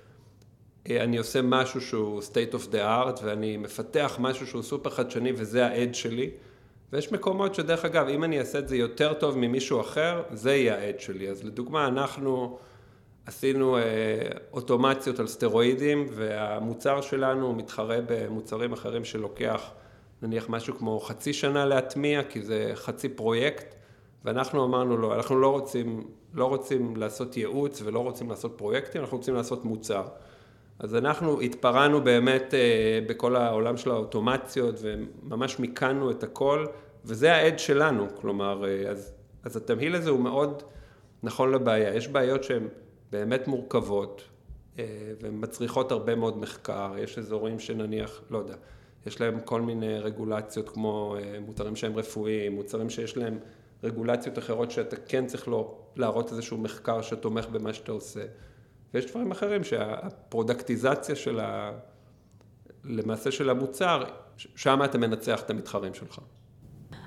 אני 0.89 1.17
עושה 1.17 1.41
משהו 1.41 1.82
שהוא 1.82 2.22
state 2.22 2.53
of 2.53 2.72
the 2.72 2.77
art, 2.77 3.24
ואני 3.24 3.58
מפתח 3.58 4.17
משהו 4.20 4.48
שהוא 4.48 4.63
סופר 4.63 4.89
חדשני, 4.89 5.32
וזה 5.36 5.67
ה-edge 5.67 5.94
שלי. 5.94 6.29
ויש 6.94 7.12
מקומות 7.12 7.56
שדרך 7.56 7.86
אגב, 7.86 8.08
אם 8.08 8.24
אני 8.24 8.39
אעשה 8.39 8.60
את 8.60 8.67
זה 8.67 8.77
יותר 8.77 9.13
טוב 9.13 9.38
ממישהו 9.38 9.82
אחר, 9.82 10.24
זה 10.32 10.56
יהיה 10.56 10.77
העד 10.77 11.00
שלי. 11.00 11.29
אז 11.29 11.44
לדוגמה, 11.44 11.88
אנחנו 11.88 12.58
עשינו 13.25 13.77
אה, 13.77 13.82
אוטומציות 14.53 15.20
על 15.20 15.27
סטרואידים, 15.27 16.06
והמוצר 16.12 17.01
שלנו 17.01 17.53
מתחרה 17.53 17.98
במוצרים 18.08 18.74
אחרים 18.74 19.06
שלוקח 19.06 19.72
נניח 20.22 20.50
משהו 20.50 20.75
כמו 20.75 21.00
חצי 21.00 21.34
שנה 21.34 21.65
להטמיע, 21.65 22.24
כי 22.24 22.41
זה 22.41 22.72
חצי 22.75 23.10
פרויקט, 23.10 23.75
ואנחנו 24.25 24.65
אמרנו 24.65 24.98
לו, 24.98 25.13
אנחנו 25.13 25.39
לא 25.39 25.51
רוצים, 25.51 26.08
לא 26.34 26.46
רוצים 26.46 26.96
לעשות 26.96 27.38
ייעוץ 27.38 27.82
ולא 27.86 28.00
רוצים 28.00 28.29
לעשות 28.29 28.53
פרויקטים, 28.58 29.01
אנחנו 29.01 29.17
רוצים 29.17 29.36
לעשות 29.36 29.65
מוצר. 29.65 30.03
אז 30.79 30.96
אנחנו 30.96 31.41
התפרענו 31.41 32.01
באמת 32.01 32.53
אה, 32.53 33.00
בכל 33.07 33.36
העולם 33.36 33.77
של 33.77 33.91
האוטומציות 33.91 34.75
וממש 34.81 35.60
מיקנו 35.60 36.12
את 36.12 36.24
הכל, 36.24 36.65
וזה 37.05 37.34
העד 37.34 37.60
שלנו, 37.60 38.07
כלומר, 38.15 38.65
אה, 38.67 38.89
אז, 38.89 39.13
אז 39.43 39.57
התמהיל 39.57 39.96
הזה 39.96 40.10
הוא 40.10 40.19
מאוד 40.19 40.63
נכון 41.24 41.51
לבעיה. 41.51 41.96
יש 41.96 42.07
בעיות 42.07 42.43
שהן 42.43 42.67
באמת 43.12 43.48
מורכבות 43.48 44.24
אה, 44.79 44.86
ומצריכות 45.22 45.91
הרבה 45.91 46.15
מאוד 46.15 46.38
מחקר, 46.38 46.93
יש 46.98 47.17
אזורים 47.17 47.60
שנניח, 47.60 48.22
לא 48.29 48.38
יודע, 48.38 48.55
יש 49.05 49.22
להם 49.22 49.39
כל 49.39 49.62
מיני 49.62 50.00
רגולציות 50.00 50.69
כמו 50.69 51.15
מוצרים 51.41 51.75
שהם 51.75 51.96
רפואיים, 51.96 52.55
מוצרים 52.55 52.89
שיש 52.89 53.17
להם 53.17 53.39
רגולציות 53.84 54.38
אחרות 54.38 54.72
שאתה 54.72 54.96
כן 54.96 55.25
צריך 55.25 55.48
לו 55.48 55.75
להראות 55.96 56.31
איזשהו 56.31 56.57
מחקר 56.57 57.01
שתומך 57.01 57.46
במה 57.46 57.74
שאתה 57.74 57.91
עושה. 57.91 58.22
ויש 58.98 59.06
דברים 59.06 59.32
אחרים 59.32 59.63
שהפרודקטיזציה 59.63 61.16
של 61.16 61.39
ה... 61.39 61.72
למעשה 62.84 63.32
של 63.32 63.50
המוצר, 63.50 64.04
שם 64.56 64.84
אתה 64.86 64.98
מנצח 64.98 65.42
את 65.42 65.50
המתחרים 65.50 65.94
שלך. 65.94 66.20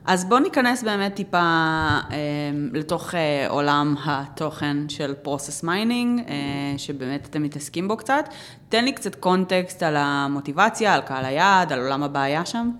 אז 0.04 0.24
בואו 0.24 0.40
ניכנס 0.40 0.82
באמת 0.82 1.14
טיפה 1.14 1.38
אה, 1.38 2.06
לתוך 2.72 3.14
אה, 3.14 3.48
עולם 3.48 3.94
התוכן 4.04 4.88
של 4.88 5.14
process 5.14 5.62
mining, 5.62 6.20
אה, 6.20 6.78
שבאמת 6.78 7.26
אתם 7.26 7.42
מתעסקים 7.42 7.88
בו 7.88 7.96
קצת. 7.96 8.24
תן 8.68 8.84
לי 8.84 8.92
קצת 8.92 9.14
קונטקסט 9.14 9.82
על 9.82 9.94
המוטיבציה, 9.96 10.94
על 10.94 11.00
קהל 11.00 11.24
היעד, 11.24 11.72
על 11.72 11.80
עולם 11.80 12.02
הבעיה 12.02 12.46
שם. 12.46 12.70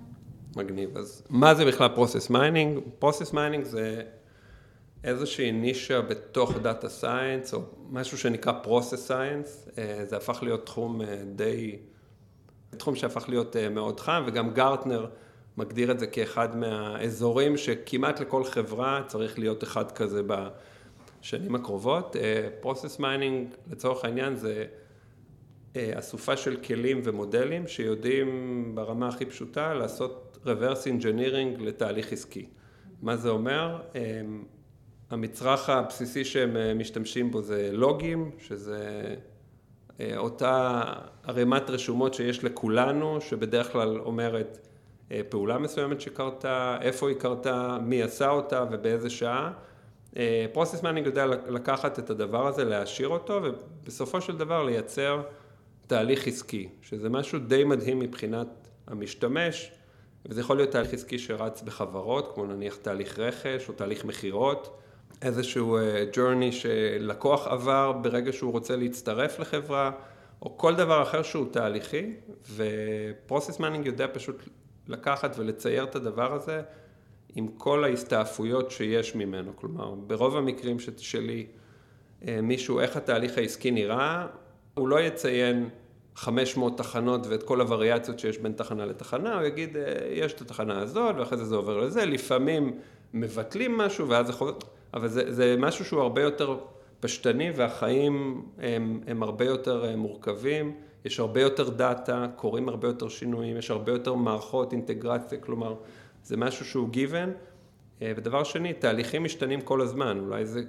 מגניב. 0.57 0.97
אז 0.97 1.23
מה 1.31 1.55
זה 1.55 1.65
בכלל 1.65 1.89
process 1.89 2.31
mining? 2.31 2.79
process 2.99 3.33
mining 3.33 3.65
זה 3.65 4.03
איזושהי 5.05 5.53
נישה 5.53 6.01
בתוך 6.01 6.59
data 6.59 6.89
science, 6.89 7.55
או 7.55 7.61
משהו 7.91 8.19
שנקרא 8.19 8.53
process 8.63 9.07
science, 9.07 9.69
אה, 9.79 10.05
זה 10.05 10.17
הפך 10.17 10.39
להיות 10.43 10.67
תחום 10.67 11.03
אה, 11.03 11.23
די, 11.35 11.77
תחום 12.71 12.97
שהפך 12.97 13.29
להיות 13.29 13.57
אה, 13.57 13.69
מאוד 13.69 14.01
חם, 14.01 14.23
וגם 14.27 14.51
גרטנר 14.51 15.07
מגדיר 15.57 15.91
את 15.91 15.99
זה 15.99 16.07
כאחד 16.07 16.57
מהאזורים 16.57 17.57
שכמעט 17.57 18.21
לכל 18.21 18.45
חברה 18.45 19.03
צריך 19.07 19.39
להיות 19.39 19.65
אחד 19.65 19.93
כזה 19.93 20.23
בשנים 21.23 21.55
הקרובות. 21.55 22.17
process 22.61 22.99
mining 22.99 23.49
לצורך 23.71 24.05
העניין 24.05 24.37
זה 24.37 24.65
אסופה 25.77 26.37
של 26.37 26.57
כלים 26.57 27.01
ומודלים 27.05 27.69
שיודעים 27.69 28.73
ברמה 28.75 29.09
הכי 29.09 29.27
פשוטה 29.27 29.75
לעשות 29.75 30.39
reverse 30.45 30.85
engineering 30.87 31.63
לתהליך 31.63 32.13
עסקי. 32.13 32.47
מה 33.03 33.17
זה 33.17 33.29
אומר? 33.29 33.79
המצרך 35.11 35.71
הבסיסי 35.71 36.25
שהם 36.25 36.57
אה, 36.57 36.75
משתמשים 36.75 37.31
בו 37.31 37.43
זה 37.43 37.71
לוגים, 37.73 38.31
שזה 38.39 39.03
אה, 40.01 40.17
אותה 40.17 40.83
ערימת 41.25 41.71
רשומות 41.71 42.15
שיש 42.15 42.45
לכולנו, 42.45 43.21
שבדרך 43.21 43.73
כלל 43.73 44.01
אומרת 44.01 44.59
אה, 45.13 45.21
פעולה 45.29 45.59
מסוימת 45.59 46.01
שקרתה, 46.01 46.79
איפה 46.81 47.09
היא 47.09 47.17
קרתה, 47.17 47.79
מי 47.83 48.03
עשה 48.03 48.31
אותה 48.31 48.65
ובאיזה 48.71 49.11
שעה. 49.11 49.53
process 50.53 50.83
mining 50.83 51.07
יודע 51.07 51.27
לקחת 51.27 51.99
את 51.99 52.11
הדבר 52.11 52.47
הזה, 52.47 52.65
להעשיר 52.65 53.09
אותו, 53.09 53.41
ובסופו 53.43 54.21
של 54.21 54.37
דבר 54.37 54.63
לייצר 54.63 55.23
תהליך 55.87 56.27
עסקי, 56.27 56.69
שזה 56.83 57.09
משהו 57.09 57.39
די 57.39 57.65
מדהים 57.65 57.99
מבחינת 57.99 58.69
המשתמש, 58.87 59.73
וזה 60.27 60.41
יכול 60.41 60.57
להיות 60.57 60.71
תהליך 60.71 60.93
עסקי 60.93 61.19
שרץ 61.19 61.63
בחברות, 61.63 62.33
כמו 62.35 62.47
נניח 62.47 62.77
תהליך 62.77 63.19
רכש 63.19 63.69
או 63.69 63.75
תהליך 63.75 64.05
מכירות. 64.05 64.80
איזשהו 65.23 65.77
אה, 65.77 66.05
journey 66.15 66.53
שלקוח 66.53 67.47
עבר 67.47 67.93
ברגע 67.93 68.33
שהוא 68.33 68.53
רוצה 68.53 68.77
להצטרף 68.77 69.39
לחברה, 69.39 69.91
או 70.43 70.59
כל 70.59 70.75
דבר 70.75 71.03
אחר 71.03 71.23
שהוא 71.23 71.47
תהליכי, 71.53 72.13
ו 72.55 72.68
process 72.68 73.61
mining 73.61 73.87
יודע 73.87 74.07
פשוט 74.13 74.43
לקחת 74.89 75.39
ולצייר 75.39 75.85
את 75.85 75.97
הדבר 75.97 76.35
הזה 76.35 76.63
עם 77.37 77.49
כל 77.49 77.85
ההסתעפויות 77.85 78.71
שיש 78.71 79.15
ממנו. 79.15 79.53
כלומר, 79.57 79.95
ברוב 79.95 80.37
המקרים 80.37 80.81
שתשאלי 80.81 81.47
אה, 82.29 82.41
מישהו 82.43 82.81
איך 82.81 82.97
התהליך 82.97 83.39
העסקי 83.39 83.71
נראה, 83.71 84.27
הוא 84.75 84.89
לא 84.89 85.01
יציין 85.01 85.69
500 86.15 86.79
תחנות 86.79 87.27
ואת 87.27 87.43
כל 87.43 87.61
הווריאציות 87.61 88.19
שיש 88.19 88.39
בין 88.39 88.53
תחנה 88.53 88.87
לתחנה, 88.87 89.35
הוא 89.35 89.47
יגיד, 89.47 89.77
אה, 89.77 89.83
יש 90.11 90.33
את 90.33 90.41
התחנה 90.41 90.81
הזאת, 90.81 91.17
ואחרי 91.19 91.39
זה 91.39 91.45
זה 91.45 91.57
עובר 91.57 91.79
לזה, 91.79 92.07
לפעמים 92.07 92.79
מבטלים 93.15 93.79
משהו 93.79 94.09
ואז 94.09 94.27
זה 94.27 94.33
חוזר... 94.33 94.53
אבל 94.95 95.09
זה, 95.09 95.33
זה 95.33 95.57
משהו 95.59 95.85
שהוא 95.85 96.01
הרבה 96.01 96.23
יותר 96.23 96.59
פשטני 97.01 97.51
והחיים 97.51 98.45
הם, 98.59 99.01
הם 99.07 99.23
הרבה 99.23 99.45
יותר 99.45 99.85
אה, 99.85 99.97
מורכבים, 99.97 100.75
יש 101.05 101.21
הרבה 101.21 101.41
יותר 101.43 101.69
דאטה, 101.69 102.27
קורים 102.37 102.69
הרבה 102.69 102.89
יותר 102.89 103.09
שינויים, 103.09 103.57
יש 103.57 103.71
הרבה 103.71 103.93
יותר 103.93 104.15
מערכות, 104.15 104.73
אינטגרציה, 104.73 105.39
כלומר 105.39 105.75
זה 106.25 106.37
משהו 106.37 106.65
שהוא 106.65 106.89
given. 106.93 107.31
אה, 108.03 108.13
ודבר 108.17 108.45
שני, 108.45 108.73
תהליכים 108.73 109.25
משתנים 109.25 109.61
כל 109.61 109.81
הזמן, 109.81 110.19
אולי 110.21 110.47
זה, 110.47 110.63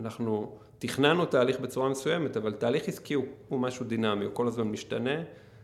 אנחנו 0.00 0.56
תכננו 0.78 1.24
תהליך 1.24 1.60
בצורה 1.60 1.88
מסוימת, 1.88 2.36
אבל 2.36 2.52
תהליך 2.52 2.88
עסקי 2.88 3.14
הוא, 3.14 3.24
הוא 3.48 3.60
משהו 3.60 3.86
דינמי, 3.86 4.24
הוא 4.24 4.34
כל 4.34 4.46
הזמן 4.46 4.68
משתנה, 4.68 5.22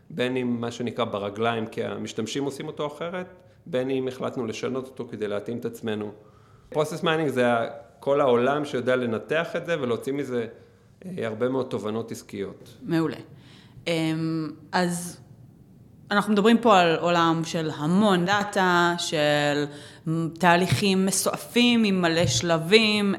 בין 0.09 0.37
אם 0.37 0.61
מה 0.61 0.71
שנקרא 0.71 1.05
ברגליים, 1.05 1.67
כי 1.67 1.83
המשתמשים 1.83 2.43
עושים 2.43 2.67
אותו 2.67 2.87
אחרת, 2.87 3.33
בין 3.69 3.89
אם 3.89 4.07
החלטנו 4.07 4.45
לשנות 4.45 4.85
אותו 4.85 5.07
כדי 5.11 5.27
להתאים 5.27 5.57
את 5.57 5.65
עצמנו. 5.65 6.11
process 6.69 7.03
mining 7.03 7.29
זה 7.29 7.45
כל 7.99 8.21
העולם 8.21 8.65
שיודע 8.65 8.95
לנתח 8.95 9.55
את 9.55 9.65
זה 9.65 9.81
ולהוציא 9.81 10.13
מזה 10.13 10.47
אה, 11.05 11.27
הרבה 11.27 11.49
מאוד 11.49 11.65
תובנות 11.69 12.11
עסקיות. 12.11 12.77
מעולה. 12.81 13.17
אמ, 13.87 14.49
אז 14.71 15.19
אנחנו 16.11 16.33
מדברים 16.33 16.57
פה 16.57 16.79
על 16.79 16.95
עולם 16.95 17.41
של 17.45 17.69
המון 17.75 18.25
דאטה, 18.25 18.95
של 18.97 19.65
תהליכים 20.39 21.05
מסועפים 21.05 21.83
עם 21.83 22.01
מלא 22.01 22.27
שלבים. 22.27 23.15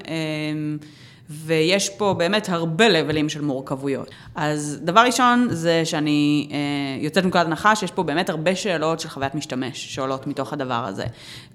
ויש 1.30 1.88
פה 1.88 2.14
באמת 2.18 2.48
הרבה 2.48 2.88
לבלים 2.88 3.28
של 3.28 3.40
מורכבויות. 3.40 4.10
אז 4.34 4.80
דבר 4.82 5.00
ראשון 5.00 5.46
זה 5.50 5.84
שאני 5.84 6.48
אה, 6.50 6.56
יוצאת 7.04 7.24
מנקודת 7.24 7.46
הנחה 7.46 7.76
שיש 7.76 7.90
פה 7.90 8.02
באמת 8.02 8.30
הרבה 8.30 8.56
שאלות 8.56 9.00
של 9.00 9.08
חוויית 9.08 9.34
משתמש 9.34 9.94
שעולות 9.94 10.26
מתוך 10.26 10.52
הדבר 10.52 10.84
הזה. 10.86 11.04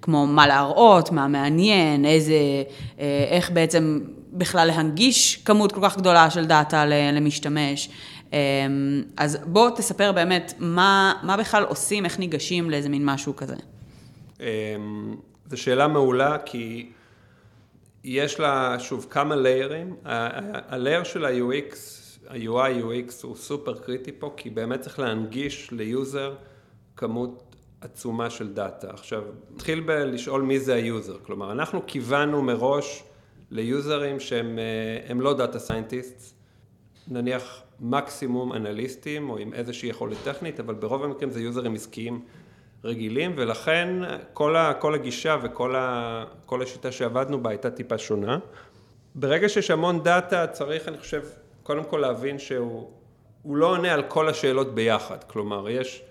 כמו 0.02 0.26
מה 0.26 0.46
להראות, 0.46 1.12
מה 1.12 1.28
מעניין, 1.28 2.04
איזה, 2.04 2.34
אה, 3.00 3.26
איך 3.30 3.50
בעצם 3.50 4.00
בכלל 4.32 4.66
להנגיש 4.66 5.36
כמות 5.36 5.72
כל 5.72 5.80
כך 5.82 5.96
גדולה 5.96 6.30
של 6.30 6.46
דאטה 6.46 6.84
למשתמש. 6.86 7.88
אה, 8.32 8.38
אז 9.16 9.38
בוא 9.46 9.70
תספר 9.70 10.12
באמת 10.12 10.54
מה, 10.58 11.12
מה 11.22 11.36
בכלל 11.36 11.62
עושים, 11.62 12.04
איך 12.04 12.18
ניגשים 12.18 12.70
לאיזה 12.70 12.88
מין 12.88 13.04
משהו 13.04 13.36
כזה. 13.36 13.56
זו 15.50 15.56
שאלה 15.56 15.88
מעולה, 15.88 16.36
כי... 16.44 16.86
יש 18.08 18.40
לה, 18.40 18.76
שוב, 18.78 19.06
כמה 19.10 19.36
layer 19.36 19.74
ים. 19.74 19.96
ה 20.04 20.21
layer 20.21 21.04
של 21.04 21.24
ה-UX, 21.24 21.74
ה-UI 22.28 22.82
UX 22.82 23.12
הוא 23.22 23.36
סופר 23.36 23.78
קריטי 23.78 24.12
פה, 24.18 24.34
כי 24.36 24.50
באמת 24.50 24.80
צריך 24.80 24.98
להנגיש 24.98 25.70
ל 25.72 25.84
user 25.84 26.34
כמות 26.96 27.56
עצומה 27.80 28.30
של 28.30 28.52
דאטה. 28.52 28.90
עכשיו, 28.90 29.22
נתחיל 29.54 29.80
בלשאול 29.80 30.42
מי 30.42 30.60
זה 30.60 30.74
ה 30.74 30.81
user. 30.81 31.16
כלומר, 31.22 31.52
אנחנו 31.52 31.80
כיוונו 31.86 32.42
מראש 32.42 33.04
ל 33.50 33.60
user 33.60 34.00
ים 34.00 34.20
שהם 34.20 34.58
אה, 35.08 35.14
לא 35.14 35.34
data 35.34 35.58
scientist, 35.58 36.34
נניח 37.08 37.62
מקסימום 37.80 38.52
אנליסטים 38.52 39.30
או 39.30 39.38
עם 39.38 39.54
איזושהי 39.54 39.88
יכולת 39.88 40.16
טכנית, 40.24 40.60
אבל 40.60 40.74
ברוב 40.74 41.04
המקרים 41.04 41.30
זה 41.30 41.40
user 41.40 41.63
ים 41.63 41.74
עסקיים 41.74 42.24
רגילים, 42.86 43.32
ולכן 43.36 43.88
כל, 44.32 44.56
ה, 44.56 44.74
כל 44.74 44.94
הגישה 44.94 45.36
וכל 45.42 45.76
ה, 45.76 46.24
כל 46.46 46.62
השיטה 46.62 46.92
שעבדנו 46.92 47.42
בה 47.42 47.50
הייתה 47.50 47.70
טיפה 47.70 47.98
שונה. 47.98 48.38
ברגע 49.14 49.48
שיש 49.48 49.70
המון 49.70 50.02
דאטה, 50.02 50.46
צריך, 50.46 50.88
אני 50.88 50.98
חושב, 50.98 51.22
קודם 51.62 51.84
כל 51.84 51.98
להבין 51.98 52.38
שהוא 52.38 52.86
לא 53.44 53.66
עונה 53.70 53.94
על 53.94 54.02
כל 54.02 54.28
השאלות 54.28 54.74
ביחד. 54.74 55.24
כלומר, 55.24 55.70
יש 55.70 56.02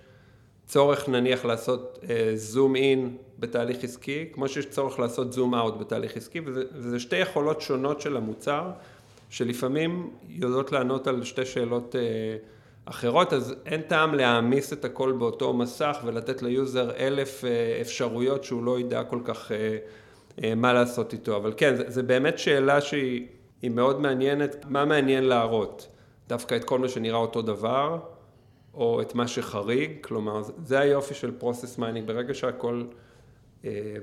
צורך 0.65 1.10
נניח 1.10 1.46
לעשות 1.46 2.00
זום 2.36 2.75
uh, 2.75 2.77
אין 2.77 3.17
בתהליך 3.39 3.84
עסקי, 3.84 4.25
כמו 4.34 4.48
שיש 4.48 4.65
צורך 4.65 5.00
לעשות 5.00 5.34
זום 5.34 5.55
אאוט 5.55 5.77
בתהליך 5.77 6.17
עסקי, 6.17 6.39
וזה, 6.46 6.63
וזה 6.74 7.00
שתי 7.00 7.15
יכולות 7.15 7.62
שונות 7.62 8.01
של 8.01 8.17
המוצר, 8.17 8.72
שלפעמים 9.29 10.12
יודעות 10.29 10.72
לענות 10.72 11.08
על 11.08 11.24
שתי 11.24 11.46
שאלות 11.46 11.96
uh, 11.96 12.55
אחרות, 12.86 13.34
אז 13.34 13.56
אין 13.65 13.82
טעם 13.82 14.13
להעמיס 14.13 14.74
את 14.74 14.86
הכל 14.86 15.12
באותו 15.12 15.54
מסך 15.54 15.98
ולתת 16.06 16.42
ל 16.42 16.51
user 16.51 16.92
אלף 16.96 17.46
אה, 17.46 17.77
אפשרויות 17.82 18.44
שהוא 18.44 18.63
לא 18.63 18.80
ידע 18.80 19.04
כל 19.04 19.20
כך 19.24 19.51
אה, 19.51 19.77
אה, 20.44 20.56
מה 20.56 20.74
לעשות 20.74 21.13
איתו. 21.13 21.38
אבל 21.38 21.54
כן, 21.58 21.75
זה 21.88 22.04
באמת 22.04 22.39
שאלה 22.39 22.82
שהיא 22.82 23.27
מאוד 23.63 24.01
מעניינת, 24.01 24.65
מה 24.70 24.86
מעניין 24.86 25.24
להראות? 25.24 25.88
דווקא 26.27 26.56
את 26.56 26.63
כל 26.63 26.80
מה 26.80 26.89
שנראה 26.89 27.18
אותו 27.18 27.42
דבר, 27.42 28.00
או 28.74 29.01
את 29.01 29.15
מה 29.15 29.27
שחריג, 29.27 29.92
כלומר, 30.01 30.42
זה 30.63 30.80
היופי 30.80 31.13
של 31.13 31.32
process 31.38 31.77
mining, 31.77 32.08
ברגע 32.08 32.34
שהכל 32.34 32.84
אה, 33.65 33.96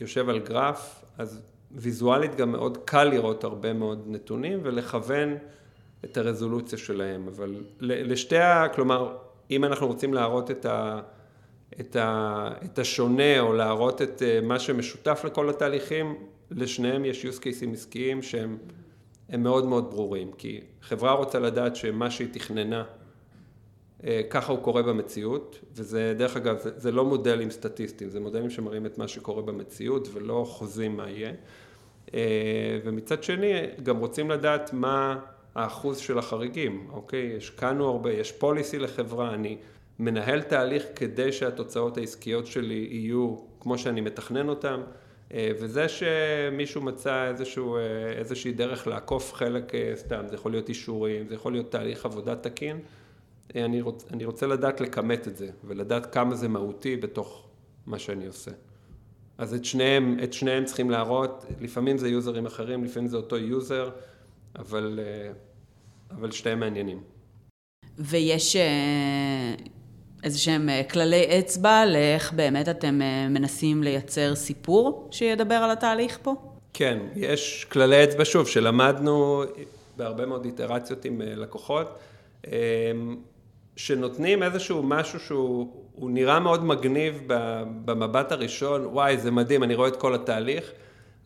יושב 0.00 0.28
על 0.28 0.38
גרף, 0.38 1.04
אז 1.18 1.42
ויזואלית 1.70 2.34
גם 2.34 2.52
מאוד 2.52 2.78
קל 2.84 3.04
לראות 3.04 3.44
הרבה 3.44 3.72
מאוד 3.72 4.04
נתונים 4.06 4.60
ולכוון 4.62 5.36
את 6.04 6.16
הרזולוציה 6.16 6.78
שלהם, 6.78 7.28
אבל 7.28 7.64
לשתי 7.80 8.38
ה... 8.38 8.68
כלומר, 8.74 9.16
אם 9.50 9.64
אנחנו 9.64 9.86
רוצים 9.86 10.14
להראות 10.14 10.50
את, 10.50 10.64
ה, 10.66 11.00
את, 11.80 11.96
ה, 11.96 12.48
את 12.64 12.78
השונה 12.78 13.40
או 13.40 13.52
להראות 13.52 14.02
את 14.02 14.22
אה, 14.22 14.40
מה 14.42 14.58
שמשותף 14.58 15.22
לכל 15.24 15.50
התהליכים, 15.50 16.14
לשניהם 16.50 17.04
יש 17.04 17.24
use 17.24 17.38
cases 17.38 17.72
עסקיים 17.72 18.22
שהם 18.22 18.58
מאוד 19.38 19.66
מאוד 19.66 19.90
ברורים, 19.90 20.32
כי 20.38 20.60
חברה 20.82 21.12
רוצה 21.12 21.38
לדעת 21.38 21.76
שמה 21.76 22.10
שהיא 22.10 22.28
תכננה, 22.32 22.84
אה, 24.04 24.20
ככה 24.30 24.52
הוא 24.52 24.62
קורה 24.62 24.82
במציאות, 24.82 25.58
וזה 25.74 26.14
דרך 26.18 26.36
אגב, 26.36 26.58
זה, 26.58 26.70
זה 26.76 26.92
לא 26.92 27.04
מודלים 27.04 27.50
סטטיסטיים, 27.50 28.10
זה 28.10 28.20
מודלים 28.20 28.50
שמראים 28.50 28.86
את 28.86 28.98
מה 28.98 29.08
שקורה 29.08 29.42
במציאות 29.42 30.08
ולא 30.12 30.44
חוזים 30.48 30.96
מה 30.96 31.10
יהיה. 31.10 31.32
אה, 32.14 32.78
ומצד 32.84 33.22
שני, 33.22 33.52
גם 33.82 33.98
רוצים 33.98 34.30
לדעת 34.30 34.72
מה... 34.72 35.18
האחוז 35.56 35.98
של 35.98 36.18
החריגים, 36.18 36.86
אוקיי? 36.92 37.36
השקענו 37.36 37.88
הרבה, 37.88 38.12
יש 38.12 38.32
פוליסי 38.32 38.78
לחברה, 38.78 39.34
אני 39.34 39.56
מנהל 39.98 40.42
תהליך 40.42 40.84
כדי 40.94 41.32
שהתוצאות 41.32 41.98
העסקיות 41.98 42.46
שלי 42.46 42.88
יהיו 42.90 43.36
כמו 43.60 43.78
שאני 43.78 44.00
מתכנן 44.00 44.48
אותן, 44.48 44.80
אה, 45.34 45.50
וזה 45.60 45.86
שמישהו 45.88 46.82
מצא 46.82 47.28
איזשהו, 47.28 47.76
אה, 47.76 47.80
איזושהי 48.18 48.52
דרך 48.52 48.86
לעקוף 48.86 49.34
חלק 49.34 49.74
אה, 49.74 49.92
סתם, 49.94 50.22
זה 50.28 50.34
יכול 50.34 50.52
להיות 50.52 50.68
אישורים, 50.68 51.28
זה 51.28 51.34
יכול 51.34 51.52
להיות 51.52 51.70
תהליך 51.70 52.04
עבודה 52.04 52.36
תקין, 52.36 52.80
אני, 53.54 53.80
רוצ, 53.80 54.04
אני 54.12 54.24
רוצה 54.24 54.46
לדעת 54.46 54.80
לכמת 54.80 55.28
את 55.28 55.36
זה, 55.36 55.48
ולדעת 55.64 56.14
כמה 56.14 56.34
זה 56.34 56.48
מהותי 56.48 56.96
בתוך 56.96 57.46
מה 57.86 57.98
שאני 57.98 58.26
עושה. 58.26 58.50
אז 59.38 59.54
את 59.54 59.64
שניהם, 59.64 60.16
את 60.24 60.32
שניהם 60.32 60.64
צריכים 60.64 60.90
להראות, 60.90 61.44
לפעמים 61.60 61.98
זה 61.98 62.08
יוזרים 62.08 62.46
אחרים, 62.46 62.84
לפעמים 62.84 63.08
זה 63.08 63.16
אותו 63.16 63.36
יוזר, 63.36 63.90
אבל 64.58 65.00
אבל 66.10 66.30
שתיהם 66.30 66.60
מעניינים. 66.60 67.00
ויש 67.98 68.56
אה, 68.56 69.54
איזה 70.24 70.38
שהם 70.38 70.68
אה, 70.68 70.82
כללי 70.90 71.38
אצבע 71.38 71.86
לאיך 71.86 72.32
באמת 72.32 72.68
אתם 72.68 73.02
אה, 73.02 73.28
מנסים 73.28 73.82
לייצר 73.82 74.34
סיפור 74.34 75.08
שידבר 75.10 75.54
על 75.54 75.70
התהליך 75.70 76.18
פה? 76.22 76.34
כן, 76.72 76.98
יש 77.16 77.66
כללי 77.72 78.04
אצבע, 78.04 78.24
שוב, 78.24 78.48
שלמדנו 78.48 79.44
בהרבה 79.96 80.26
מאוד 80.26 80.44
איטרציות 80.44 81.04
עם 81.04 81.20
לקוחות, 81.24 81.98
שנותנים 83.76 84.42
איזשהו 84.42 84.82
משהו 84.82 85.20
שהוא 85.20 86.10
נראה 86.10 86.40
מאוד 86.40 86.64
מגניב 86.64 87.22
במבט 87.84 88.32
הראשון, 88.32 88.86
וואי, 88.86 89.18
זה 89.18 89.30
מדהים, 89.30 89.62
אני 89.62 89.74
רואה 89.74 89.88
את 89.88 89.96
כל 89.96 90.14
התהליך. 90.14 90.72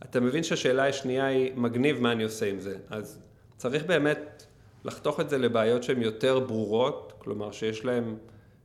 אתה 0.04 0.20
מבין 0.20 0.42
שהשאלה 0.42 0.88
השנייה 0.88 1.26
היא, 1.26 1.52
מגניב, 1.56 2.00
מה 2.00 2.12
אני 2.12 2.24
עושה 2.24 2.46
עם 2.46 2.60
זה? 2.60 2.76
אז 2.90 3.18
צריך 3.56 3.84
באמת 3.84 4.46
לחתוך 4.84 5.20
את 5.20 5.30
זה 5.30 5.38
לבעיות 5.38 5.82
שהן 5.82 6.02
יותר 6.02 6.40
ברורות, 6.40 7.12
כלומר 7.18 7.52
שיש 7.52 7.84
להן 7.84 8.16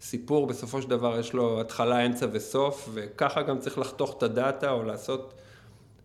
סיפור, 0.01 0.47
בסופו 0.47 0.81
של 0.81 0.89
דבר 0.89 1.19
יש 1.19 1.33
לו 1.33 1.61
התחלה, 1.61 2.05
אמצע 2.05 2.27
וסוף, 2.31 2.89
וככה 2.93 3.41
גם 3.41 3.59
צריך 3.59 3.77
לחתוך 3.77 4.17
את 4.17 4.23
הדאטה 4.23 4.71
או 4.71 4.83
לעשות, 4.83 5.33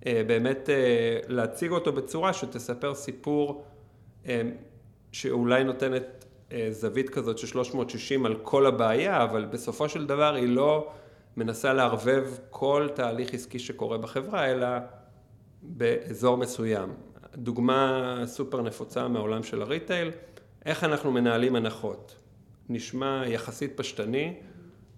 אה, 0.07 0.23
באמת 0.27 0.71
אה, 0.71 1.19
להציג 1.29 1.71
אותו 1.71 1.93
בצורה 1.93 2.33
שתספר 2.33 2.95
סיפור 2.95 3.65
אה, 4.27 4.43
שאולי 5.13 5.65
נותנת 5.65 6.25
זווית 6.71 7.11
כזאת 7.11 7.39
של 7.39 7.47
360 7.47 8.27
על 8.27 8.37
כל 8.43 8.67
הבעיה, 8.67 9.23
אבל 9.23 9.45
בסופו 9.45 9.89
של 9.89 10.07
דבר 10.07 10.35
היא 10.35 10.49
לא 10.49 10.91
מנסה 11.37 11.73
לערבב 11.73 12.27
כל 12.51 12.89
תהליך 12.95 13.35
עסקי 13.35 13.59
שקורה 13.59 13.99
בחברה, 13.99 14.51
אלא 14.51 14.67
באזור 15.63 16.37
מסוים. 16.37 16.89
דוגמה 17.37 18.15
סופר 18.27 18.63
נפוצה 18.63 19.09
מהעולם 19.09 19.43
של 19.43 19.63
הריטייל, 19.63 20.11
איך 20.67 20.85
אנחנו 20.85 21.13
מנהלים 21.13 21.57
הנחות. 21.57 22.17
נשמע 22.69 23.23
יחסית 23.27 23.77
פשטני, 23.77 24.35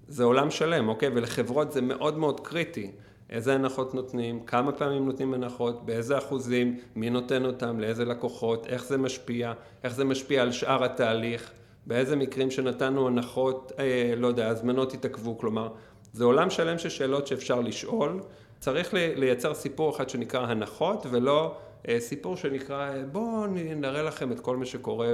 זה 0.09 0.25
עולם 0.25 0.51
שלם, 0.51 0.88
אוקיי? 0.88 1.09
ולחברות 1.14 1.72
זה 1.72 1.81
מאוד 1.81 2.18
מאוד 2.18 2.40
קריטי. 2.40 2.90
איזה 3.31 3.55
הנחות 3.55 3.94
נותנים, 3.94 4.40
כמה 4.40 4.72
פעמים 4.72 5.07
נותנים 5.07 5.35
הנחות, 5.35 5.87
באיזה 5.87 6.18
אחוזים, 6.18 6.79
מי 6.96 7.11
נותן 7.11 7.44
אותם, 7.44 7.81
לאיזה 7.81 8.05
לקוחות, 8.05 8.66
איך 8.66 8.85
זה 8.85 8.98
משפיע, 8.98 9.53
איך 9.85 9.94
זה 9.94 10.05
משפיע 10.05 10.42
על 10.42 10.53
שאר 10.53 10.85
התהליך, 10.85 11.51
באיזה 11.87 12.16
מקרים 12.16 12.51
שנתנו 12.51 13.07
הנחות, 13.07 13.72
אה, 13.79 14.14
לא 14.16 14.27
יודע, 14.27 14.48
הזמנות 14.48 14.94
התעכבו, 14.94 15.38
כלומר, 15.38 15.68
זה 16.12 16.25
עולם 16.25 16.51
שלם 16.51 16.79
של 16.79 16.88
שאלות 16.88 17.27
שאפשר 17.27 17.61
לשאול. 17.61 18.20
צריך 18.62 18.94
לייצר 18.94 19.55
סיפור 19.55 19.96
אחד 19.96 20.09
שנקרא 20.09 20.46
הנחות, 20.46 21.07
ולא 21.11 21.57
אה, 21.88 22.01
סיפור 22.01 22.37
שנקרא, 22.37 22.90
בואו 23.12 23.46
נראה 23.77 24.03
לכם 24.03 24.33
את 24.33 24.40
כל 24.40 24.57
מה 24.57 24.66
שקורה 24.66 25.09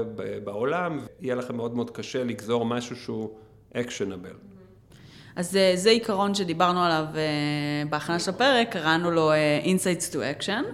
בעולם, 0.45 1.07
יהיה 1.21 1.35
לכם 1.35 1.57
מאוד 1.57 1.75
מאוד 1.75 1.91
קשה 1.91 2.25
לגזור 2.25 2.65
משהו 2.65 2.97
שהוא 2.97 3.31
אקשנבל. 3.75 4.35
אז 5.37 5.51
זה, 5.51 5.59
אה, 5.59 5.77
זה 5.77 5.91
עיקרון 5.91 6.35
שדיברנו 6.35 6.83
עליו 6.83 7.05
אה, 7.15 7.89
בהכנה 7.91 8.19
של 8.19 8.31
הפרק, 8.31 8.73
קראנו 8.73 9.11
לו 9.11 9.33
Insights 9.65 10.13
to 10.13 10.17
Action, 10.17 10.65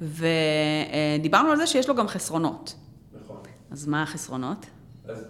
ודיברנו 0.00 1.50
על 1.50 1.56
זה 1.56 1.66
שיש 1.66 1.88
לו 1.88 1.94
גם 1.94 2.08
חסרונות. 2.08 2.74
נכון. 3.22 3.36
אז 3.70 3.86
מה 3.86 4.02
החסרונות? 4.02 4.66
אז 5.08 5.24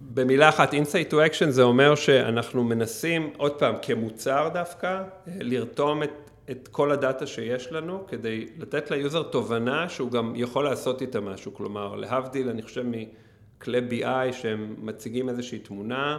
במילה 0.00 0.48
אחת, 0.48 0.74
Insight 0.74 1.12
to 1.12 1.14
Action 1.14 1.50
זה 1.50 1.62
אומר 1.62 1.94
שאנחנו 1.94 2.64
מנסים, 2.64 3.30
עוד 3.36 3.52
פעם, 3.52 3.74
כמוצר 3.82 4.50
דווקא, 4.54 5.02
לרתום 5.26 6.02
את 6.02 6.21
את 6.50 6.68
כל 6.68 6.92
הדאטה 6.92 7.26
שיש 7.26 7.72
לנו 7.72 8.06
כדי 8.06 8.48
לתת 8.58 8.90
ל 8.90 8.96
user 8.96 9.22
תובנה 9.22 9.88
שהוא 9.88 10.10
גם 10.10 10.32
יכול 10.36 10.64
לעשות 10.64 11.02
איתה 11.02 11.20
משהו. 11.20 11.54
כלומר, 11.54 11.94
להבדיל, 11.94 12.48
אני 12.48 12.62
חושב 12.62 12.84
מכלי 12.86 13.80
BI 13.90 14.32
שהם 14.32 14.76
מציגים 14.78 15.28
איזושהי 15.28 15.58
תמונה, 15.58 16.18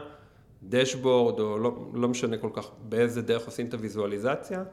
דשבורד, 0.63 1.39
או 1.39 1.59
לא, 1.59 1.71
לא 1.93 2.07
משנה 2.07 2.38
כל 2.38 2.49
כך 2.53 2.71
באיזה 2.79 3.21
דרך 3.21 3.45
עושים 3.45 3.65
את 3.65 3.73
הוויזואליזציה. 3.73 4.63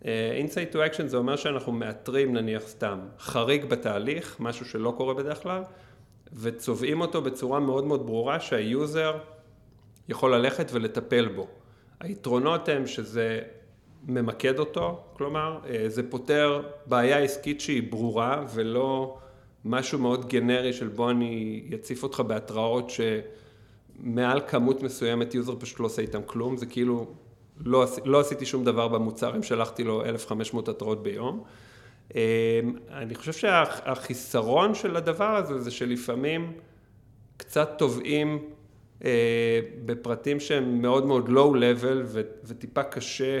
Uh, 0.00 0.04
Insight 0.44 0.74
to 0.74 0.76
Action 0.76 1.06
זה 1.06 1.16
אומר 1.16 1.36
שאנחנו 1.36 1.72
מאתרים 1.72 2.34
נניח 2.34 2.62
סתם 2.62 3.00
חריג 3.18 3.64
בתהליך, 3.64 4.36
משהו 4.40 4.66
שלא 4.66 4.94
קורה 4.96 5.14
בדרך 5.14 5.42
כלל, 5.42 5.62
וצובעים 6.32 7.00
אותו 7.00 7.22
בצורה 7.22 7.60
מאוד 7.60 7.84
מאוד 7.84 8.06
ברורה 8.06 8.40
שה 8.40 8.73
user 8.73 9.18
יכול 10.08 10.34
ללכת 10.34 10.70
ולטפל 10.72 11.28
בו. 11.28 11.46
היתרונות 12.00 12.68
הם 12.68 12.86
שזה 12.86 13.40
ממקד 14.08 14.58
אותו, 14.58 15.00
כלומר, 15.12 15.58
אה, 15.68 15.84
זה 15.88 16.10
פותר 16.10 16.62
בעיה 16.86 17.18
עסקית 17.18 17.60
שהיא 17.60 17.90
ברורה 17.90 18.44
ולא 18.54 19.18
משהו 19.64 19.98
מאוד 19.98 20.28
גנרי 20.28 20.72
של 20.72 20.88
בוא 20.88 21.10
אני 21.10 21.62
אציף 21.74 22.02
אותך 22.02 22.20
בהתראות 22.20 22.90
שמעל 22.90 24.40
כמות 24.48 24.82
מסוימת 24.82 25.34
user 25.34 25.54
פשוט 25.58 25.80
לא 25.80 25.86
עושה 25.86 26.02
איתם 26.02 26.20
כלום, 26.26 26.56
זה 26.56 26.66
כאילו 26.66 27.06
לא, 27.64 27.86
לא 28.04 28.20
עשיתי 28.20 28.46
שום 28.46 28.64
דבר 28.64 28.88
במוצר 28.88 29.36
אם 29.36 29.42
שלחתי 29.42 29.84
לו 29.84 30.04
1,500 30.04 30.68
התראות 30.68 31.02
ביום. 31.02 31.44
אני 32.90 33.14
חושב 33.14 33.32
שהחיסרון 33.32 34.74
של 34.74 34.96
הדבר 34.96 35.36
הזה 35.36 35.60
זה 35.60 35.70
שלפעמים 35.70 36.52
קצת 37.36 37.74
טובעים 37.78 38.38
בפרטים 39.84 40.40
שהם 40.40 40.82
מאוד 40.82 41.06
מאוד 41.06 41.28
low 41.28 41.54
level 41.54 42.16
וטיפה 42.44 42.82
קשה 42.82 43.40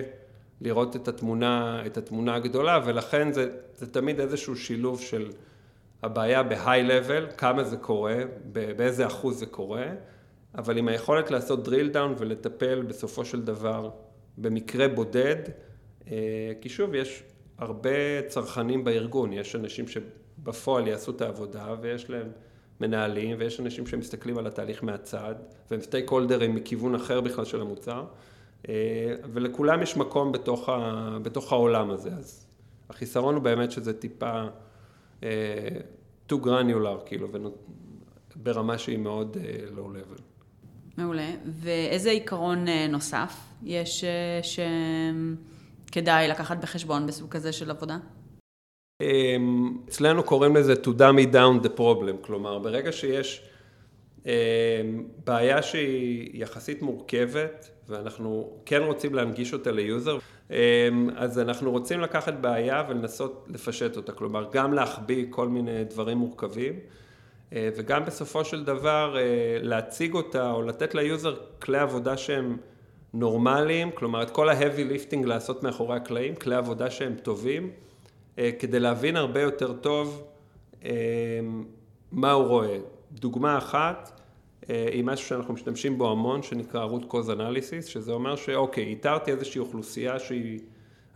לראות 0.60 0.96
את 0.96 1.08
התמונה, 1.08 1.82
את 1.86 1.96
התמונה 1.96 2.34
הגדולה 2.34 2.80
ולכן 2.84 3.32
זה, 3.32 3.50
זה 3.76 3.86
תמיד 3.92 4.20
איזשהו 4.20 4.56
שילוב 4.56 5.00
של 5.00 5.30
הבעיה 6.02 6.42
ב-high 6.42 6.88
level, 6.88 7.32
כמה 7.36 7.64
זה 7.64 7.76
קורה, 7.76 8.16
באיזה 8.76 9.06
אחוז 9.06 9.38
זה 9.38 9.46
קורה, 9.46 9.86
אבל 10.54 10.76
עם 10.76 10.88
היכולת 10.88 11.30
לעשות 11.30 11.68
drill 11.68 11.94
down 11.94 12.18
ולטפל 12.18 12.82
בסופו 12.82 13.24
של 13.24 13.42
דבר 13.42 13.90
במקרה 14.38 14.88
בודד, 14.88 15.36
אה, 16.10 16.52
כי 16.60 16.68
שוב, 16.68 16.94
יש 16.94 17.22
הרבה 17.58 18.22
צרכנים 18.28 18.84
בארגון, 18.84 19.32
יש 19.32 19.56
אנשים 19.56 19.84
שבפועל 19.88 20.86
יעשו 20.86 21.10
את 21.10 21.20
העבודה 21.20 21.74
ויש 21.80 22.10
להם 22.10 22.28
מנהלים 22.80 23.36
ויש 23.38 23.60
אנשים 23.60 23.86
שמסתכלים 23.86 24.38
על 24.38 24.46
התהליך 24.46 24.84
מהצד 24.84 25.34
והם 25.70 25.80
סטייק 25.80 26.10
הולדרים 26.10 26.54
מכיוון 26.54 26.94
אחר 26.94 27.20
בכלל 27.20 27.44
של 27.44 27.60
המוצר 27.60 28.04
ולכולם 29.32 29.82
יש 29.82 29.96
מקום 29.96 30.32
בתוך, 30.32 30.68
ה, 30.68 31.18
בתוך 31.22 31.52
העולם 31.52 31.90
הזה, 31.90 32.10
אז 32.10 32.46
החיסרון 32.90 33.34
הוא 33.34 33.42
באמת 33.42 33.70
שזה 33.70 33.92
טיפה 33.92 34.44
uh, 35.20 35.24
too 36.32 36.36
granular, 36.44 37.06
כאילו, 37.06 37.28
ברמה 38.36 38.78
שהיא 38.78 38.98
מאוד 38.98 39.36
uh, 39.36 39.78
low 39.78 39.82
level. 39.82 40.20
מעולה. 40.96 41.30
ואיזה 41.46 42.10
עיקרון 42.10 42.64
נוסף 42.88 43.36
יש 43.62 44.04
שכדאי 45.86 46.28
לקחת 46.28 46.58
בחשבון 46.62 47.06
בסוג 47.06 47.30
כזה 47.30 47.52
של 47.52 47.70
עבודה? 47.70 47.98
אמ, 49.00 49.78
אצלנו 49.88 50.22
קוראים 50.22 50.56
לזה 50.56 50.72
to 50.72 50.86
dummy 50.86 51.32
down 51.32 51.64
the 51.64 51.78
problem, 51.78 52.26
כלומר, 52.26 52.58
ברגע 52.58 52.92
שיש 52.92 53.49
בעיה 55.24 55.62
שהיא 55.62 56.30
יחסית 56.34 56.82
מורכבת, 56.82 57.70
ואנחנו 57.88 58.50
כן 58.66 58.82
רוצים 58.82 59.14
להנגיש 59.14 59.52
אותה 59.52 59.70
ל 59.70 59.78
user, 59.78 60.18
אמ, 60.50 60.56
אז 61.16 61.38
אנחנו 61.38 61.70
רוצים 61.70 62.00
לקחת 62.00 62.34
בעיה 62.34 62.84
ולנסות 62.88 63.46
לפשט 63.50 63.96
אותה, 63.96 64.12
כלומר 64.12 64.48
גם 64.52 64.72
להחביא 64.72 65.26
כל 65.30 65.48
מיני 65.48 65.84
דברים 65.84 66.18
מורכבים 66.18 66.74
אה, 67.52 67.68
וגם 67.76 68.04
בסופו 68.04 68.44
של 68.44 68.64
דבר 68.64 69.16
אה, 69.18 69.22
להציג 69.62 70.14
אותה 70.14 70.50
או 70.50 70.62
לתת 70.62 70.94
ל 70.94 71.02
user 71.02 71.36
כלי 71.58 71.78
עבודה 71.78 72.16
שהם 72.16 72.56
נורמליים, 73.14 73.90
כלומר 73.94 74.22
את 74.22 74.30
כל 74.30 74.48
ה-heavy 74.48 74.92
lifting 74.92 75.26
לעשות 75.26 75.62
מאחורי 75.62 75.96
הקלעים, 75.96 76.34
כלי 76.34 76.54
עבודה 76.54 76.90
שהם 76.90 77.14
טובים, 77.22 77.70
אה, 78.38 78.50
כדי 78.58 78.80
להבין 78.80 79.16
הרבה 79.16 79.40
יותר 79.40 79.72
טוב 79.72 80.26
מה 82.12 82.32
הוא 82.32 82.46
רואה. 82.46 82.78
דוגמה 83.12 83.58
אחת, 83.58 84.20
אה, 84.70 84.88
היא 84.92 85.04
משהו 85.04 85.28
שאנחנו 85.28 85.54
משתמשים 85.54 85.98
בו 85.98 86.10
המון, 86.10 86.42
שנקרא 86.42 86.86
root 86.86 87.12
cause 87.12 87.28
analysis, 87.28 87.86
שזה 87.86 88.12
אומר 88.12 88.36
שאוקיי, 88.36 88.84
איתרתי 88.84 89.30
איזושהי 89.30 89.58
אוכלוסייה 89.58 90.18
שהיא, 90.18 90.60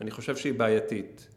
אני 0.00 0.10
חושב 0.10 0.36
שהיא 0.36 0.54
בעייתית. 0.54 1.28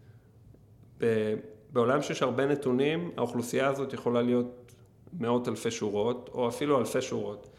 בעולם 1.73 2.01
שיש 2.01 2.21
הרבה 2.21 2.45
נתונים, 2.45 3.11
האוכלוסייה 3.17 3.67
הזאת 3.67 3.93
יכולה 3.93 4.21
להיות 4.21 4.75
מאות 5.19 5.47
אלפי 5.47 5.71
שורות, 5.71 6.29
או 6.33 6.47
אפילו 6.47 6.79
אלפי 6.79 7.01
שורות. 7.01 7.49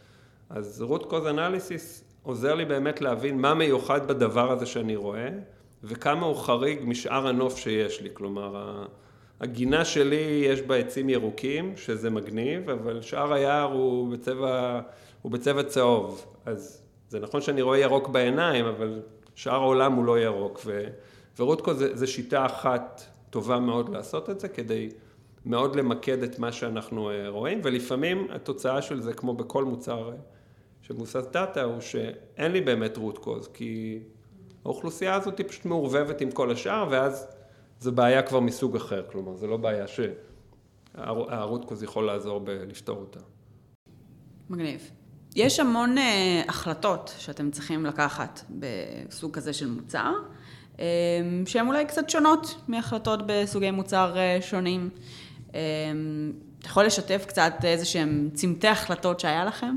אז 0.51 0.85
root 0.89 1.03
cause 1.03 1.27
analysis 1.35 2.05
עוזר 2.23 2.55
לי 2.55 2.65
באמת 2.65 3.01
להבין 3.01 3.39
מה 3.39 3.55
מיוחד 3.55 4.09
בדבר 4.09 4.53
הזה 4.53 4.67
שאני 4.67 4.97
רואה, 4.97 5.29
וכמה 5.85 6.27
הוא 6.27 6.37
חריג 6.37 6.79
משאר 6.85 7.29
הנוף 7.29 7.57
שיש 7.59 8.01
לי. 8.01 8.09
כלומר, 8.13 8.85
הגינה 9.41 9.85
שלי 9.85 10.45
יש 10.45 10.63
בה 10.63 10.77
עצים 10.77 11.09
ירוקים, 11.09 11.77
שזה 11.77 12.11
מגניב, 12.11 12.71
אבל 12.71 13.03
שאר 13.03 13.33
היער 13.33 13.73
הוא 13.73 14.13
בצבע, 14.13 14.81
הוא 15.23 15.33
בצבע 15.33 15.63
צהוב. 15.63 16.27
אז 16.47 16.83
זה 17.09 17.21
נכון 17.21 17.41
שאני 17.41 17.63
רואה 17.63 17.79
ירוק 17.79 18.09
בעיניים, 18.09 18.65
אבל 18.65 19.03
שאר 19.35 19.55
העולם 19.55 19.93
הוא 19.93 20.05
לא 20.05 20.21
ירוק. 20.21 20.61
ו, 20.65 20.85
ורודקו 21.39 21.75
זה, 21.75 21.97
זה 21.97 22.07
שיטה 22.07 22.47
אחת 22.47 23.03
טובה 23.31 23.59
מאוד 23.59 23.89
לעשות 23.89 24.31
את 24.31 24.41
זה, 24.41 24.49
כדי 24.49 24.89
מאוד 25.47 25.77
למקד 25.77 26.23
את 26.23 26.39
מה 26.39 26.53
שאנחנו 26.53 27.11
אה, 27.11 27.29
רואים, 27.29 27.61
ולפעמים 27.65 28.27
התוצאה 28.31 28.83
של 28.83 29.01
זה, 29.01 29.13
כמו 29.13 29.35
בכל 29.35 29.65
מוצר 29.65 30.11
אה, 30.11 30.15
שמבוסס 30.83 31.27
דאטה, 31.33 31.63
הוא 31.63 31.81
שאין 31.81 32.53
לי 32.53 32.61
באמת 32.61 32.97
root 32.97 33.29
כי 33.55 33.99
האוכלוסייה 34.65 35.15
הזאת 35.15 35.39
היא 35.39 35.47
פשוט 35.49 35.65
מעורבבת 35.65 36.21
עם 36.21 36.31
כל 36.31 36.51
השאר, 36.51 36.87
ואז 36.91 37.38
זה 37.81 37.91
בעיה 37.91 38.23
כבר 38.23 38.41
מסוג 38.41 38.77
אחר, 38.77 39.03
כלומר, 39.13 39.37
זה 39.37 39.47
לא 39.47 39.57
בעיה 39.57 39.87
כזה 41.69 41.85
יכול 41.85 42.07
לעזור 42.07 42.41
בלפתור 42.41 42.97
אותה. 42.97 43.21
מגניב. 44.51 44.91
יש 45.37 45.61
המון 45.61 45.99
uh, 45.99 46.01
החלטות 46.49 47.15
שאתם 47.19 47.51
צריכים 47.51 47.87
לקחת 47.87 48.41
בסוג 48.51 49.35
כזה 49.35 49.53
של 49.53 49.71
מוצר, 49.71 50.13
uh, 50.77 50.79
שהן 51.47 51.67
אולי 51.67 51.85
קצת 51.85 52.11
שונות 52.11 52.55
מהחלטות 52.69 53.21
בסוגי 53.27 53.71
מוצר 53.71 54.15
uh, 54.15 54.43
שונים. 54.43 54.91
Uh, 55.49 55.53
אתה 56.59 56.67
יכול 56.67 56.85
לשתף 56.85 57.25
קצת 57.29 57.53
איזה 57.65 57.85
שהם 57.85 58.31
צמתי 58.35 58.69
החלטות 58.69 59.21
שהיה 59.21 59.45
לכם? 59.45 59.77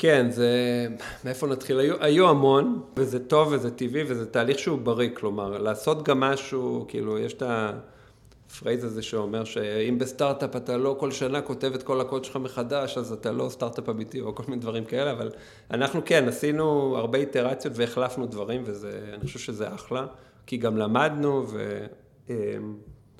כן, 0.00 0.30
זה... 0.30 0.86
מאיפה 1.24 1.46
נתחיל? 1.46 1.78
היו, 1.78 1.94
היו 2.00 2.28
המון, 2.28 2.82
וזה 2.96 3.28
טוב 3.28 3.52
וזה 3.52 3.70
טבעי 3.70 4.02
וזה 4.06 4.26
תהליך 4.26 4.58
שהוא 4.58 4.78
בריא, 4.78 5.10
כלומר, 5.14 5.58
לעשות 5.58 6.02
גם 6.02 6.20
משהו, 6.20 6.84
כאילו, 6.88 7.18
יש 7.18 7.32
את 7.32 7.42
ה 7.46 7.66
phrase 7.66 8.84
הזה 8.84 9.02
שאומר 9.02 9.44
שאם 9.44 9.98
בסטארט-אפ 9.98 10.56
אתה 10.56 10.76
לא 10.76 10.96
כל 11.00 11.10
שנה 11.10 11.40
כותב 11.40 11.72
את 11.74 11.82
כל 11.82 12.00
הקוד 12.00 12.24
שלך 12.24 12.36
מחדש, 12.36 12.98
אז 12.98 13.12
אתה 13.12 13.32
לא 13.32 13.48
סטארט-אפ 13.48 13.88
אמיתי 13.88 14.20
או 14.20 14.34
כל 14.34 14.42
מיני 14.48 14.60
דברים 14.62 14.84
כאלה, 14.84 15.12
אבל 15.12 15.30
אנחנו 15.70 16.00
כן, 16.04 16.28
עשינו 16.28 16.96
הרבה 16.96 17.18
איטרציות 17.18 17.74
והחלפנו 17.76 18.26
דברים, 18.26 18.62
ואני 18.66 19.26
חושב 19.26 19.38
שזה 19.38 19.74
אחלה, 19.74 20.06
כי 20.46 20.56
גם 20.56 20.76
למדנו, 20.76 21.46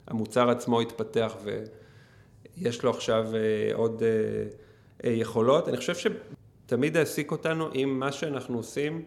והמוצר 0.08 0.50
עצמו 0.50 0.80
התפתח, 0.80 1.36
ויש 2.56 2.82
לו 2.82 2.90
עכשיו 2.90 3.26
אה, 3.34 3.74
עוד... 3.74 4.02
אה, 5.04 5.10
יכולות. 5.10 5.68
אני 5.68 5.76
חושב 5.76 5.94
תמיד 6.68 6.96
העסיק 6.96 7.30
אותנו 7.30 7.68
אם 7.74 7.96
מה 8.00 8.12
שאנחנו 8.12 8.56
עושים 8.56 9.02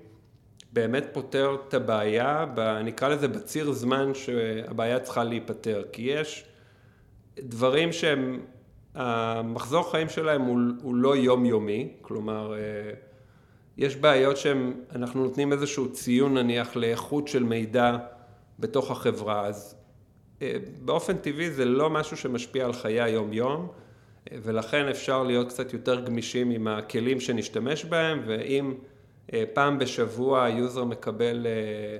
באמת 0.74 1.06
פותר 1.14 1.58
את 1.68 1.74
הבעיה, 1.74 2.46
נקרא 2.84 3.10
לזה 3.10 3.28
בציר 3.28 3.72
זמן 3.72 4.14
שהבעיה 4.14 5.00
צריכה 5.00 5.24
להיפתר, 5.24 5.84
כי 5.92 6.02
יש 6.02 6.46
דברים 7.40 7.92
שהם, 7.92 8.40
המחזור 8.96 9.92
חיים 9.92 10.10
שלהם 10.10 10.42
הוא, 10.42 10.60
הוא 10.82 10.96
לא 10.96 11.16
יומיומי, 11.16 11.94
כלומר 12.02 12.54
אה, 12.54 12.60
יש 13.78 13.96
בעיות 13.96 14.38
שאנחנו 14.38 15.24
נותנים 15.24 15.54
איזשהו 15.54 15.92
ציון 15.92 16.38
נניח 16.38 16.76
לאיכות 16.76 17.28
של 17.28 17.44
מידע 17.44 17.98
בתוך 18.60 18.92
החברה, 18.92 19.48
אז 19.48 19.76
אה, 20.42 20.56
באופן 20.86 21.18
טבעי 21.18 21.52
זה 21.52 21.66
לא 21.66 21.90
משהו 21.90 22.18
שמשפיע 22.18 22.66
על 22.66 22.74
חיי 22.74 23.02
היום-יום, 23.02 23.68
ולכן 24.32 24.88
אפשר 24.88 25.24
להיות 25.24 25.50
קצת 25.50 25.74
יותר 25.74 26.06
גמישים 26.06 26.52
עם 26.52 26.68
הכלים 26.68 27.20
שנשתמש 27.20 27.86
בהם, 27.86 28.22
ואם 28.26 28.74
אה, 29.34 29.44
פעם 29.54 29.80
בשבוע 29.80 30.44
ה 30.44 30.52
user 30.52 30.84
מקבל 30.84 31.48
אה, 31.48 31.98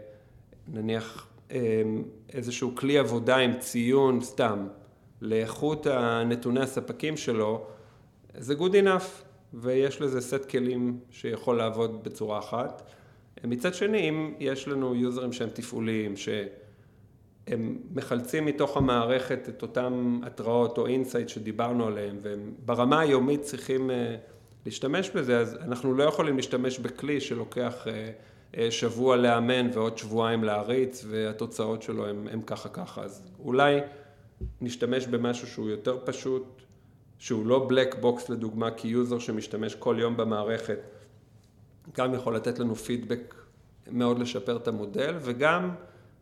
נניח 0.68 1.28
אה, 1.52 1.82
איזשהו 2.34 2.76
כלי 2.76 2.98
עבודה 2.98 3.38
עם 3.38 3.60
ציון 3.60 4.22
סתם 4.22 4.68
לאיכות 5.22 5.88
הנתוני 5.88 6.60
הספקים 6.62 7.18
שלו, 7.18 7.66
זה 8.38 8.54
good 8.54 8.74
enough, 8.86 9.24
ויש 9.54 10.02
לזה 10.02 10.22
סט 10.22 10.50
כלים 10.50 11.00
שיכול 11.12 11.58
לעבוד 11.58 12.04
בצורה 12.04 12.40
אחת. 12.40 12.92
מצד 13.44 13.74
שני, 13.74 14.10
אם 14.10 14.34
יש 14.40 14.68
לנו 14.68 14.96
user 14.96 15.21
ים 15.21 15.34
שהם 15.34 15.50
תפעוליים, 15.50 16.18
ש... 16.18 16.30
הם 17.48 17.78
מחלצים 17.94 18.46
מתוך 18.46 18.78
המערכת 18.78 19.50
את 19.50 19.62
אותם 19.62 20.20
התראות 20.24 20.78
או 20.78 20.88
insight 20.88 21.30
שדיברנו 21.30 21.88
עליהם, 21.88 22.18
והם 22.22 22.54
ברמה 22.66 23.00
היומית 23.00 23.42
צריכים 23.42 23.92
אה, 23.92 24.16
להשתמש 24.66 25.10
בזה, 25.10 25.40
אז 25.40 25.56
אנחנו 25.56 25.94
לא 25.94 26.04
יכולים 26.04 26.36
להשתמש 26.36 26.80
בכלי 26.80 27.22
שלוקח 27.22 27.88
אה, 27.88 28.12
אה, 28.58 28.72
שבוע 28.72 29.16
לאמן 29.18 29.70
ועוד 29.74 29.98
שבועיים 29.98 30.44
להריץ, 30.44 31.06
והתוצאות 31.10 31.82
שלו 31.82 32.08
הם, 32.08 32.28
הם 32.32 32.42
ככה 32.42 32.70
ככה. 32.70 33.04
אז 33.04 33.32
אולי 33.40 33.80
נשתמש 34.62 35.08
במשהו 35.08 35.48
שהוא 35.48 35.70
יותר 35.70 35.98
פשוט, 36.06 36.62
שהוא 37.20 37.46
לא 37.46 37.66
black 37.70 37.96
box 37.96 38.30
לדוגמה, 38.30 38.72
כי 38.72 38.88
user 38.88 39.20
שמשתמש 39.20 39.76
כל 39.76 39.96
יום 40.00 40.18
במערכת, 40.18 40.80
גם 41.98 42.14
יכול 42.14 42.36
לתת 42.36 42.60
לנו 42.60 42.76
פידבק 42.76 43.36
מאוד 43.92 44.20
לשפר 44.20 44.58
את 44.58 44.68
המודל, 44.68 45.16
וגם 45.22 45.72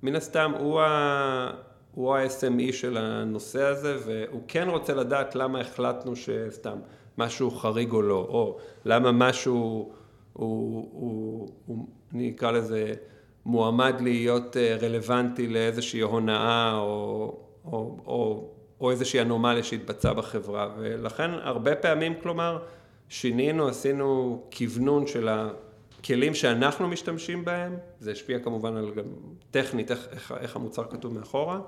מן 0.03 0.15
הסתם 0.15 0.51
הוא, 0.59 0.81
ה... 0.81 1.51
הוא 1.91 2.15
ה-SME 2.15 2.73
של 2.73 2.97
הנושא 2.97 3.63
הזה, 3.63 3.97
והוא 4.05 4.41
כן 4.47 4.67
רוצה 4.69 4.93
לדעת 4.93 5.35
למה 5.35 5.59
החלטנו 5.61 6.15
שסתם 6.15 6.77
משהו 7.17 7.51
חריג 7.51 7.91
או 7.91 8.01
לא, 8.01 8.27
או 8.29 8.57
למה 8.85 9.11
משהו 9.11 9.53
הוא, 9.53 9.93
הוא, 10.33 10.89
הוא, 10.91 11.49
הוא 11.65 11.87
אני 12.13 12.33
אקרא 12.35 12.51
לזה, 12.51 12.93
מועמד 13.45 13.95
להיות 14.01 14.57
אה, 14.57 14.77
רלוונטי 14.81 15.47
לאיזושהי 15.47 16.01
הונאה 16.01 16.73
או, 16.73 17.37
או, 17.65 17.97
או, 18.05 18.49
או 18.81 18.91
איזושהי 18.91 19.21
אנומליה 19.21 19.63
שהתבצעה 19.63 20.13
בחברה, 20.13 20.69
ולכן 20.77 21.31
הרבה 21.31 21.75
פעמים, 21.75 22.13
כלומר, 22.23 22.59
שינינו, 23.09 23.67
עשינו 23.67 24.41
כוונון 24.57 25.07
של 25.07 25.29
הכלים 25.99 26.33
שאנחנו 26.33 26.87
משתמשים 26.87 27.45
בהם, 27.45 27.77
זה 27.99 28.11
השפיע 28.11 28.39
כמובן 28.39 28.75
על 28.75 28.91
גם 28.91 29.03
טכנית, 29.51 29.91
איך, 29.91 30.07
איך, 30.11 30.33
איך 30.39 30.55
המוצר 30.55 30.83
כתוב 30.89 31.13
מאחורה, 31.13 31.59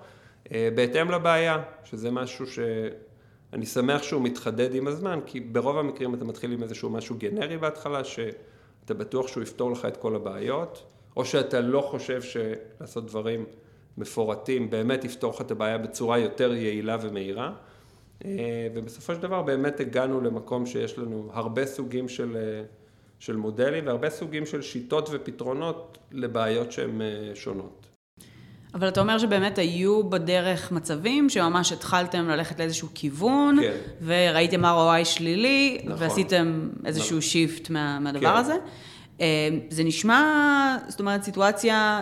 אה, 0.52 0.70
בהתאם 0.76 1.12
לבעיה, 1.12 1.64
שזה 1.84 2.12
משהו 2.12 2.46
שאני 2.48 3.66
שמח 3.66 4.04
שהוא 4.04 4.22
מתחדד 4.22 4.76
עם 4.76 4.88
הזמן, 4.88 5.20
כי 5.26 5.40
ברוב 5.40 5.78
המקרים 5.78 6.14
אתה 6.14 6.26
מתחיל 6.26 6.52
עם 6.52 6.64
איזשהו 6.64 6.90
משהו 6.90 7.16
גנרי 7.20 7.58
בהתחלה, 7.58 8.04
שאתה 8.04 8.94
בטוח 8.94 9.28
שהוא 9.28 9.44
יפתור 9.44 9.72
לך 9.72 9.86
את 9.86 9.98
כל 9.98 10.16
הבעיות, 10.16 10.84
או 11.18 11.26
שאתה 11.26 11.62
לא 11.62 11.82
חושב 11.82 12.22
שלעשות 12.22 13.06
דברים 13.06 13.46
מפורטים 13.98 14.70
באמת 14.70 15.06
יפתור 15.06 15.34
לך 15.34 15.42
את 15.42 15.52
הבעיה 15.52 15.78
בצורה 15.78 16.20
יותר 16.20 16.54
יעילה 16.54 16.98
ומהירה. 17.02 17.54
אה, 18.26 18.68
ובסופו 18.74 19.16
של 19.16 19.22
דבר 19.22 19.42
באמת 19.42 19.80
הגענו 19.80 20.22
למקום 20.22 20.66
שיש 20.66 20.98
לנו 20.98 21.30
הרבה 21.34 21.66
סוגים 21.66 22.10
של, 22.10 22.38
אה, 22.38 22.64
של 23.22 23.36
מודלים 23.36 23.88
והרבה 23.88 24.10
סוגים 24.10 24.46
של 24.46 24.62
שיטות 24.62 25.10
ופתרונות 25.12 25.98
לבעיות 26.12 26.72
שהן 26.72 27.02
אה, 27.02 27.32
שונות. 27.36 27.88
אבל 28.74 28.88
אתה 28.88 29.02
אומר 29.02 29.18
שבאמת 29.18 29.58
היו 29.58 30.10
בדרך 30.10 30.72
מצבים 30.72 31.30
שממש 31.30 31.72
התחלתם 31.72 32.28
ללכת 32.28 32.60
לאיזשהו 32.60 32.88
כיוון, 32.96 33.58
כן. 33.62 33.78
וראיתם 34.06 34.66
ROI 34.66 35.06
שלילי, 35.06 35.82
נכון. 35.84 36.04
ועשיתם 36.04 36.70
איזשהו 36.86 37.18
נכון. 37.18 37.22
שיפט 37.22 37.70
מה, 37.70 38.00
מהדבר 38.00 38.34
כן. 38.34 38.38
הזה. 38.38 38.56
זה 39.70 39.84
נשמע, 39.84 40.78
זאת 40.88 41.00
אומרת, 41.00 41.24
סיטואציה 41.24 42.02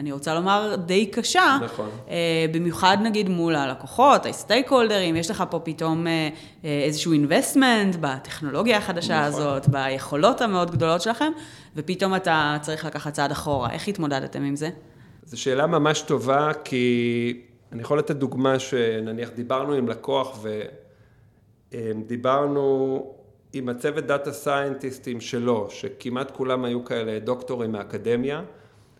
אני 0.00 0.12
רוצה 0.12 0.34
לומר, 0.34 0.76
די 0.86 1.06
קשה. 1.06 1.58
נכון. 1.64 1.90
אה, 2.08 2.46
במיוחד 2.52 2.96
נגיד 3.02 3.28
מול 3.28 3.54
הלקוחות, 3.54 4.26
הסטייק 4.26 4.72
הולדרים, 4.72 5.16
יש 5.16 5.30
לך 5.30 5.44
פה 5.50 5.58
פתאום 5.58 6.06
אה, 6.06 6.28
אה, 6.64 6.82
איזשהו 6.84 7.12
investment 7.12 7.96
בטכנולוגיה 8.00 8.78
החדשה 8.78 9.28
נכון. 9.28 9.42
הזאת, 9.42 9.68
ביכולות 9.68 10.40
המאוד 10.40 10.70
גדולות 10.70 11.00
שלכם, 11.00 11.32
ופתאום 11.76 12.16
אתה 12.16 12.56
צריך 12.60 12.84
לקחת 12.84 13.12
צעד 13.12 13.30
אחורה. 13.30 13.72
איך 13.72 13.88
התמודדתם 13.88 14.42
עם 14.42 14.56
זה? 14.56 14.70
זו 15.24 15.40
שאלה 15.40 15.66
ממש 15.66 16.02
טובה, 16.02 16.50
כי 16.64 17.40
אני 17.72 17.82
יכול 17.82 17.98
לתת 17.98 18.16
דוגמה 18.16 18.58
שנניח 18.58 19.30
דיברנו 19.30 19.72
עם 19.72 19.88
לקוח 19.88 20.44
ודיברנו 21.72 23.06
עם 23.52 23.68
הצוות 23.68 24.04
data 24.04 24.32
scientist 24.32 25.04
ים 25.04 25.20
שלו, 25.20 25.70
שכמעט 25.70 26.30
כולם 26.30 26.64
היו 26.64 26.84
כאלה 26.84 27.18
דוקטורים 27.18 27.72
מהאקדמיה. 27.72 28.42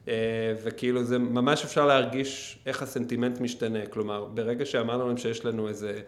אה, 0.09 0.15
וכאילו 0.63 1.05
זה 1.05 1.19
ממש 1.19 1.65
אפשר 1.65 1.87
להרגיש 1.87 2.59
איך 2.67 2.83
הסנטימנט 2.83 3.41
משתנה, 3.41 3.87
כלומר 3.87 4.25
ברגע 4.25 4.65
שאמרנו 4.65 5.07
להם 5.07 5.17
שיש 5.17 5.45
לנו 5.45 5.69
איזה 5.69 6.01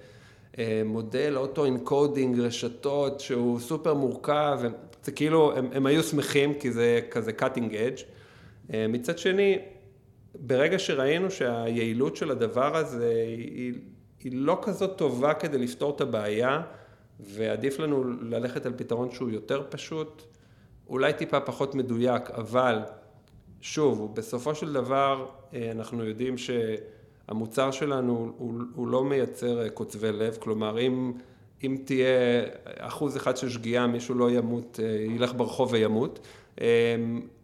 אה, 0.59 0.83
מודל 0.85 1.35
auto-encoding 1.37 2.40
רשתות 2.40 3.20
שהוא 3.20 3.61
סופר 3.61 3.94
מורכב, 3.94 4.61
זה 5.02 5.12
כאילו 5.12 5.57
הם, 5.57 5.68
הם 5.72 5.87
היו 5.87 6.02
שמחים 6.02 6.55
כי 6.55 6.72
זה 6.72 7.00
כזה 7.11 7.33
cutting 7.38 7.70
edge, 7.72 8.02
אה, 8.74 8.87
מצד 8.88 9.18
שני 9.18 9.59
ברגע 10.35 10.78
שראינו 10.78 11.31
שהיעילות 11.31 12.16
של 12.16 12.31
הדבר 12.31 12.76
הזה 12.76 13.24
היא, 13.26 13.72
היא 14.24 14.33
לא 14.35 14.59
כזאת 14.62 14.98
טובה 14.98 15.35
כדי 15.35 15.59
לפתור 15.59 15.96
את 15.96 16.00
הבעיה 16.00 16.62
ועדיף 17.20 17.78
לנו 17.78 18.05
ללכת 18.20 18.66
על 18.66 18.72
פתרון 18.76 19.11
שהוא 19.11 19.31
יותר 19.31 19.62
פשוט, 19.70 20.22
אולי 20.88 21.12
טיפה 21.12 21.40
פחות 21.40 21.74
מדויק, 21.74 22.31
אבל 22.31 22.78
שוב, 23.62 24.14
בסופו 24.14 24.55
של 24.55 24.72
דבר 24.72 25.27
אה, 25.55 25.70
אנחנו 25.72 26.05
יודעים 26.05 26.35
שהמוצר 26.38 27.70
שלנו 27.70 28.33
הוא, 28.38 28.55
הוא 28.75 28.88
לא 28.88 29.05
מייצר 29.05 29.62
אה, 29.62 29.70
קוצבי 29.70 30.12
לב, 30.12 30.37
כלומר 30.40 30.81
אם, 30.81 31.12
אם 31.64 31.79
תהיה 31.85 32.42
אחוז 32.79 33.16
אחד 33.16 33.37
של 33.37 33.48
שגיאה 33.48 33.87
מישהו 33.87 34.14
לא 34.14 34.31
ימות, 34.31 34.81
אה, 34.83 34.88
ילך 34.88 35.33
ברחוב 35.37 35.72
וימות. 35.72 36.27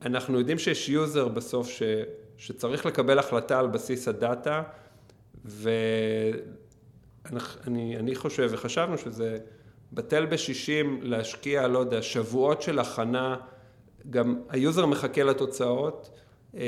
אנחנו 0.03 0.39
יודעים 0.39 0.59
שיש 0.59 0.89
יוזר 0.89 1.29
בסוף 1.29 1.69
ש, 1.69 1.83
שצריך 2.37 2.87
לקבל 2.87 3.19
החלטה 3.19 3.59
על 3.59 3.67
בסיס 3.67 4.09
הדאטה 4.09 4.63
ואני 5.45 5.75
חושב 8.15 8.49
וחשבנו 8.53 8.99
שזה 8.99 9.39
בטל 9.93 10.27
בשישים 10.27 11.01
להשקיע, 11.03 11.69
לא 11.69 11.79
יודע, 11.79 12.03
שבועות 12.03 12.63
של 12.63 12.79
הכנה 12.79 13.37
גם 14.11 14.41
ה 14.49 14.56
user 14.56 14.87
מחכה 14.87 15.23
לתוצאות, 15.23 16.11
אמ, 16.55 16.61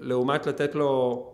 לעומת 0.00 0.46
לתת 0.46 0.74
לו 0.74 1.26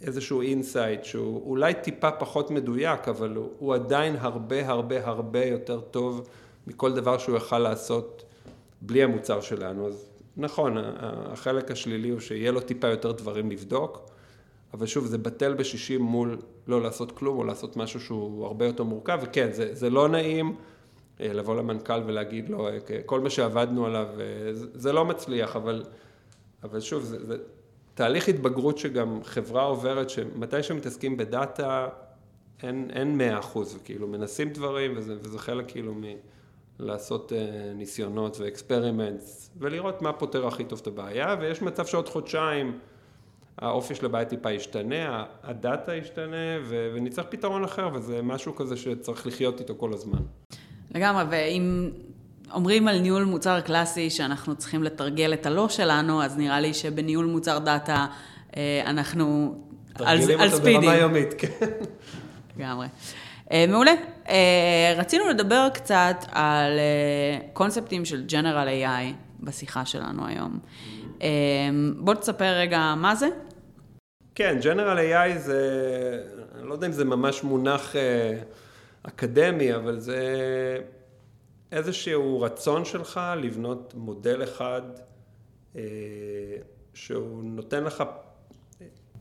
איזשהו 0.00 0.42
insight 0.42 1.04
שהוא 1.04 1.50
אולי 1.50 1.74
טיפה 1.74 2.10
פחות 2.10 2.50
מדויק, 2.50 3.08
אבל 3.08 3.34
הוא, 3.34 3.48
הוא 3.58 3.74
עדיין 3.74 4.16
הרבה 4.18 4.68
הרבה 4.68 5.06
הרבה 5.06 5.44
יותר 5.44 5.80
טוב 5.80 6.28
מכל 6.66 6.94
דבר 6.94 7.18
שהוא 7.18 7.36
יכל 7.36 7.58
לעשות 7.58 8.24
בלי 8.80 9.02
המוצר 9.02 9.40
שלנו. 9.40 9.88
אז 9.88 10.08
נכון, 10.36 10.76
החלק 10.98 11.70
השלילי 11.70 12.08
הוא 12.08 12.20
שיהיה 12.20 12.52
לו 12.52 12.60
טיפה 12.60 12.86
יותר 12.86 13.12
דברים 13.12 13.50
לבדוק, 13.50 14.10
אבל 14.74 14.86
שוב, 14.86 15.06
זה 15.06 15.18
בטל 15.18 15.54
בשישים 15.54 16.02
מול 16.02 16.38
לא 16.66 16.82
לעשות 16.82 17.12
כלום 17.12 17.38
או 17.38 17.44
לעשות 17.44 17.76
משהו 17.76 18.00
שהוא 18.00 18.46
הרבה 18.46 18.66
יותר 18.66 18.84
מורכב, 18.84 19.18
וכן, 19.22 19.48
זה, 19.52 19.74
זה 19.74 19.90
לא 19.90 20.08
נעים. 20.08 20.56
אה, 21.20 21.32
לבוא 21.32 21.56
למנכ"ל 21.56 22.00
ולהגיד 22.06 22.48
לו, 22.48 22.68
אה, 22.68 22.78
כל 23.06 23.20
מה 23.20 23.30
שעבדנו 23.30 23.86
עליו, 23.86 24.06
אה, 24.20 24.24
זה 24.52 24.92
לא 24.92 25.04
מצליח, 25.04 25.56
אבל, 25.56 25.84
אבל 26.62 26.80
שוב, 26.80 27.02
זה, 27.02 27.26
זה 27.26 27.36
תהליך 27.94 28.28
התבגרות 28.28 28.78
שגם 28.78 29.24
חברה 29.24 29.62
עוברת, 29.62 30.10
שמתי 30.10 30.62
שמתעסקים 30.62 31.16
בדאטה, 31.16 31.88
אין, 32.62 32.90
אין 32.92 33.18
מאה 33.18 33.38
אחוז, 33.38 33.78
כאילו 33.84 34.08
מנסים 34.08 34.50
דברים, 34.50 34.92
וזה, 34.96 35.16
וזה 35.20 35.38
חלק 35.38 35.70
כאילו 35.70 35.94
מלעשות 36.80 37.32
ניסיונות 37.74 38.40
ו 38.40 38.48
experiments, 38.48 39.50
ולראות 39.58 40.02
מה 40.02 40.12
פותר 40.12 40.46
הכי 40.46 40.64
טוב 40.64 40.78
את 40.82 40.86
הבעיה, 40.86 41.36
ויש 41.40 41.62
מצב 41.62 41.86
שעוד 41.86 42.08
חודשיים 42.08 42.78
האופי 43.58 43.94
של 43.94 44.06
הבעיה 44.06 44.24
טיפה 44.24 44.52
ישתנה, 44.52 45.24
הדאטה 45.42 45.94
ישתנה, 45.94 46.58
ונצטרך 46.68 47.26
פתרון 47.30 47.64
אחר, 47.64 47.88
וזה 47.94 48.22
משהו 48.22 48.56
כזה 48.56 48.76
שצריך 48.76 49.26
לחיות 49.26 49.60
איתו 49.60 49.74
כל 49.76 49.92
הזמן. 49.92 50.22
לגמרי, 50.94 51.24
ואם 51.30 51.90
אומרים 52.54 52.88
על 52.88 52.98
ניהול 52.98 53.24
מוצר 53.24 53.60
קלאסי 53.60 54.10
שאנחנו 54.10 54.56
צריכים 54.56 54.82
לתרגל 54.82 55.32
את 55.32 55.46
הלא 55.46 55.68
שלנו, 55.68 56.22
אז 56.22 56.36
נראה 56.36 56.60
לי 56.60 56.74
שבניהול 56.74 57.26
מוצר 57.26 57.58
דאטה 57.58 58.06
אה, 58.56 58.82
אנחנו 58.86 59.54
על, 59.94 60.06
על 60.06 60.18
ספידים. 60.20 60.38
מתרגלים 60.38 60.52
אותו 60.52 60.62
ברמה 60.62 60.96
יומית, 60.96 61.34
כן. 61.38 61.66
לגמרי. 62.56 62.86
אה, 63.52 63.64
מעולה. 63.68 63.92
אה, 64.28 64.94
רצינו 64.96 65.28
לדבר 65.28 65.68
קצת 65.74 66.24
על 66.32 66.78
קונספטים 67.52 68.04
של 68.04 68.24
General 68.28 68.66
AI 68.66 69.14
בשיחה 69.40 69.84
שלנו 69.84 70.22
היום. 70.26 70.58
בוא 71.96 72.14
תספר 72.14 72.58
רגע 72.58 72.94
מה 72.96 73.14
זה. 73.14 73.28
כן, 74.34 74.58
General 74.62 74.98
AI 74.98 75.38
זה, 75.38 75.60
אני 76.58 76.68
לא 76.68 76.74
יודע 76.74 76.86
אם 76.86 76.92
זה 76.92 77.04
ממש 77.04 77.42
מונח... 77.44 77.94
אקדמי, 79.02 79.74
אבל 79.74 79.98
זה 80.00 80.22
איזשהו 81.72 82.40
רצון 82.40 82.84
שלך 82.84 83.20
לבנות 83.36 83.94
מודל 83.96 84.42
אחד 84.42 84.82
אה, 85.76 85.82
שהוא 86.94 87.44
נותן 87.44 87.84
לך 87.84 88.04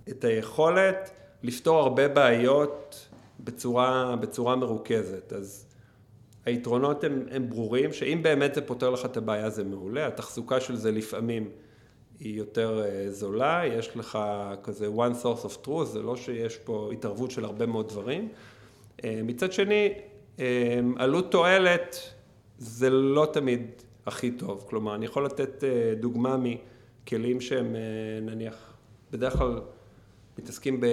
את 0.10 0.24
היכולת 0.24 1.12
לפתור 1.44 1.80
הרבה 1.80 2.08
בעיות 2.08 3.08
בצורה, 3.40 4.16
בצורה 4.16 4.56
מרוכזת. 4.56 5.34
אז 5.34 5.66
היתרונות 6.46 7.04
הם, 7.04 7.26
הם 7.32 7.50
ברורים, 7.50 7.94
שאם 7.94 8.20
באמת 8.24 8.56
זה 8.56 8.62
פותר 8.62 8.90
לך 8.90 9.06
את 9.06 9.18
הבעיה 9.18 9.50
זה 9.50 9.64
מעולה, 9.64 10.08
התחזוקה 10.08 10.60
של 10.60 10.76
זה 10.76 10.92
לפעמים 10.92 11.50
היא 12.20 12.38
יותר 12.38 12.84
אה, 12.86 13.12
זולה, 13.12 13.62
יש 13.66 13.98
לך 13.98 14.20
כזה 14.64 14.88
one 14.88 15.24
source 15.24 15.46
of 15.46 15.68
truth, 15.68 15.84
זה 15.84 16.02
לא 16.02 16.16
שיש 16.16 16.58
פה 16.58 16.90
התערבות 16.94 17.32
של 17.32 17.46
הרבה 17.46 17.66
מאוד 17.66 17.90
דברים. 17.90 18.30
אה, 19.04 19.20
מצד 19.24 19.52
שני, 19.52 19.94
אה, 20.40 20.80
עלות 20.96 21.32
תועלת 21.32 22.14
זה 22.58 22.90
לא 22.90 23.28
תמיד 23.34 23.72
הכי 24.06 24.32
טוב, 24.32 24.66
כלומר 24.70 24.96
אני 24.96 25.06
יכול 25.06 25.26
לתת 25.26 25.64
אה, 25.64 25.94
דוגמה 26.00 26.38
מכלים 26.38 27.42
שהם 27.42 27.76
נניח 28.22 28.74
בדרך 29.12 29.34
כלל 29.34 29.62
מתעסקים 30.40 30.84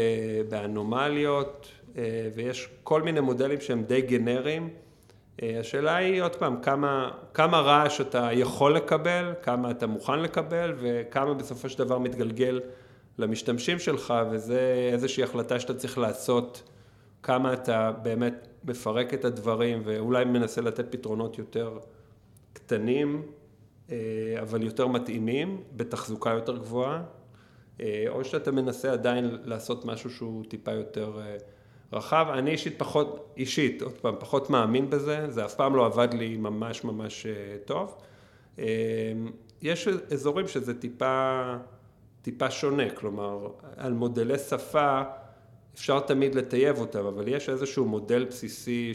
באנומליות 0.48 1.68
ויש 2.34 2.68
כל 2.82 3.02
מיני 3.02 3.20
מודלים 3.20 3.60
שהם 3.60 3.84
די 3.84 4.00
גנריים, 4.00 4.68
השאלה 5.42 5.96
היא 5.96 6.22
עוד 6.22 6.36
פעם 6.36 6.62
כמה, 6.62 7.10
כמה 7.34 7.60
רעש 7.60 8.00
אתה 8.00 8.28
יכול 8.32 8.76
לקבל, 8.76 9.32
כמה 9.42 9.70
אתה 9.70 9.86
מוכן 9.86 10.20
לקבל 10.20 10.74
וכמה 10.78 11.34
בסופו 11.34 11.68
של 11.68 11.78
דבר 11.78 11.98
מתגלגל 11.98 12.60
למשתמשים 13.18 13.78
שלך 13.78 14.14
וזה 14.30 14.90
איזושהי 14.92 15.22
החלטה 15.22 15.60
שאתה 15.60 15.74
צריך 15.74 15.98
לעשות 15.98 16.62
כמה 17.24 17.52
אתה 17.52 17.92
באמת 18.02 18.48
מפרק 18.64 19.14
את 19.14 19.24
הדברים 19.24 19.82
ואולי 19.84 20.24
מנסה 20.24 20.60
לתת 20.60 20.92
פתרונות 20.92 21.38
יותר 21.38 21.78
קטנים, 22.52 23.22
אה, 23.90 23.96
אבל 24.42 24.62
יותר 24.62 24.86
מתאימים, 24.86 25.62
בתחזוקה 25.76 26.30
יותר 26.30 26.56
גבוהה. 26.56 27.02
אה, 27.80 28.04
או 28.08 28.24
שאתה 28.24 28.50
מנסה 28.50 28.92
עדיין 28.92 29.38
לעשות 29.44 29.84
משהו 29.84 30.10
שהוא 30.10 30.44
טיפה 30.44 30.72
יותר 30.72 31.20
אה, 31.20 31.36
רחב. 31.92 32.26
אני 32.32 32.50
אישית 32.50 32.78
פחות, 32.78 33.34
אישית, 33.36 33.82
עוד 33.82 33.92
פעם, 33.92 34.14
פחות 34.20 34.50
מאמין 34.50 34.90
בזה, 34.90 35.30
זה 35.30 35.44
אף 35.44 35.54
פעם 35.54 35.76
לא 35.76 35.86
עבד 35.86 36.14
לי 36.14 36.36
ממש 36.36 36.84
ממש 36.84 37.26
טוב. 37.64 37.96
יש 39.62 39.88
אזורים 40.12 40.48
שזה 40.48 40.80
טיפה, 40.80 41.42
טיפה 42.22 42.50
שונה, 42.50 42.90
כלומר, 42.90 43.48
על 43.76 43.92
מודלי 43.92 44.38
שפה 44.38 45.02
אפשר 45.74 46.00
תמיד 46.00 46.34
לטייב 46.34 46.78
אותם, 46.78 47.06
אבל 47.06 47.28
יש 47.28 47.48
איזשהו 47.48 47.84
מודל 47.84 48.24
בסיסי 48.24 48.92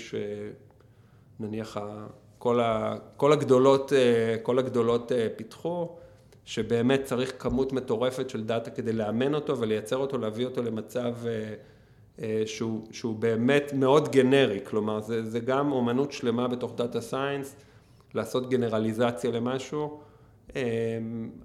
שנניח 1.40 1.78
כל, 2.38 2.60
ה, 2.60 2.96
כל 3.18 3.34
הגדולות, 3.34 3.94
כל 4.44 4.60
הגדולות 4.60 5.12
פיתחו, 5.36 5.96
שבאמת 6.50 7.04
צריך 7.04 7.34
כמות 7.40 7.74
מטורפת 7.74 8.30
של 8.30 8.44
דאטה 8.44 8.72
כדי 8.72 8.94
לאמן 8.94 9.34
אותו 9.34 9.58
ולייצר 9.60 9.98
אותו, 9.98 10.18
להביא 10.18 10.46
אותו 10.46 10.64
למצב 10.64 11.14
אה, 11.26 11.54
אה, 12.22 12.44
שהוא, 12.46 12.88
שהוא 12.92 13.16
באמת 13.16 13.72
מאוד 13.74 14.12
גנרי, 14.12 14.60
כלומר 14.64 15.00
זה, 15.00 15.26
זה 15.26 15.40
גם 15.40 15.72
אומנות 15.72 16.12
שלמה 16.12 16.48
בתוך 16.48 16.74
data 16.76 17.02
science, 17.02 17.56
לעשות 18.14 18.50
גנרליזציה 18.50 19.32
למשהו. 19.32 20.00
אה, 20.56 20.62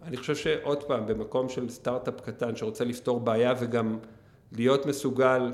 אני 0.02 0.16
חושב 0.16 0.36
שעוד 0.36 0.84
פעם, 0.84 1.06
במקום 1.06 1.48
של 1.48 1.68
סטארט-אפ 1.68 2.20
קטן 2.20 2.56
שרוצה 2.56 2.84
לפתור 2.84 3.20
בעיה 3.20 3.54
וגם 3.60 3.98
להיות 4.56 4.86
מסוגל 4.86 5.52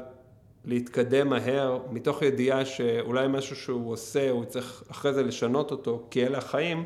להתקדם 0.64 1.28
מהר, 1.28 1.78
מתוך 1.90 2.22
ידיעה 2.22 2.64
שאולי 2.64 3.28
משהו 3.28 3.56
שהוא 3.56 3.92
עושה, 3.92 4.30
הוא 4.30 4.44
צריך 4.44 4.84
אחרי 4.90 5.12
זה 5.12 5.22
לשנות 5.22 5.70
אותו, 5.70 6.06
כי 6.10 6.26
אלה 6.26 6.38
החיים, 6.38 6.84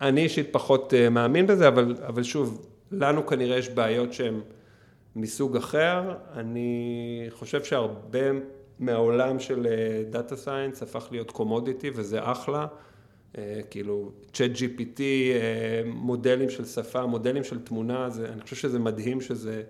אני 0.00 0.22
אישית 0.22 0.48
פחות 0.52 0.94
אה, 0.94 1.10
מאמין 1.10 1.46
בזה, 1.46 1.68
אבל, 1.68 1.96
אבל 2.06 2.22
שוב, 2.22 2.66
לנו 2.92 3.26
כנראה 3.26 3.56
יש 3.56 3.68
בעיות 3.68 4.12
שהן 4.12 4.40
מסוג 5.16 5.56
אחר. 5.56 6.14
אני 6.36 7.26
חושב 7.30 7.64
שהרבה 7.64 8.20
מהעולם 8.78 9.40
של 9.40 9.66
data 10.10 10.36
science 10.36 10.82
הפך 10.82 11.08
להיות 11.10 11.30
commodity 11.30 11.90
וזה 11.94 12.30
אחלה. 12.30 12.66
אה, 13.38 13.60
כאילו, 13.70 14.12
ChatGPT, 14.32 15.00
אה, 15.00 15.82
מודלים 15.86 16.50
של 16.50 16.64
שפה, 16.64 17.06
מודלים 17.06 17.44
של 17.44 17.58
תמונה, 17.58 18.10
זה, 18.10 18.28
אני 18.32 18.40
חושב 18.40 18.56
שזה 18.56 18.78
מדהים 18.78 19.20
שזה 19.20 19.62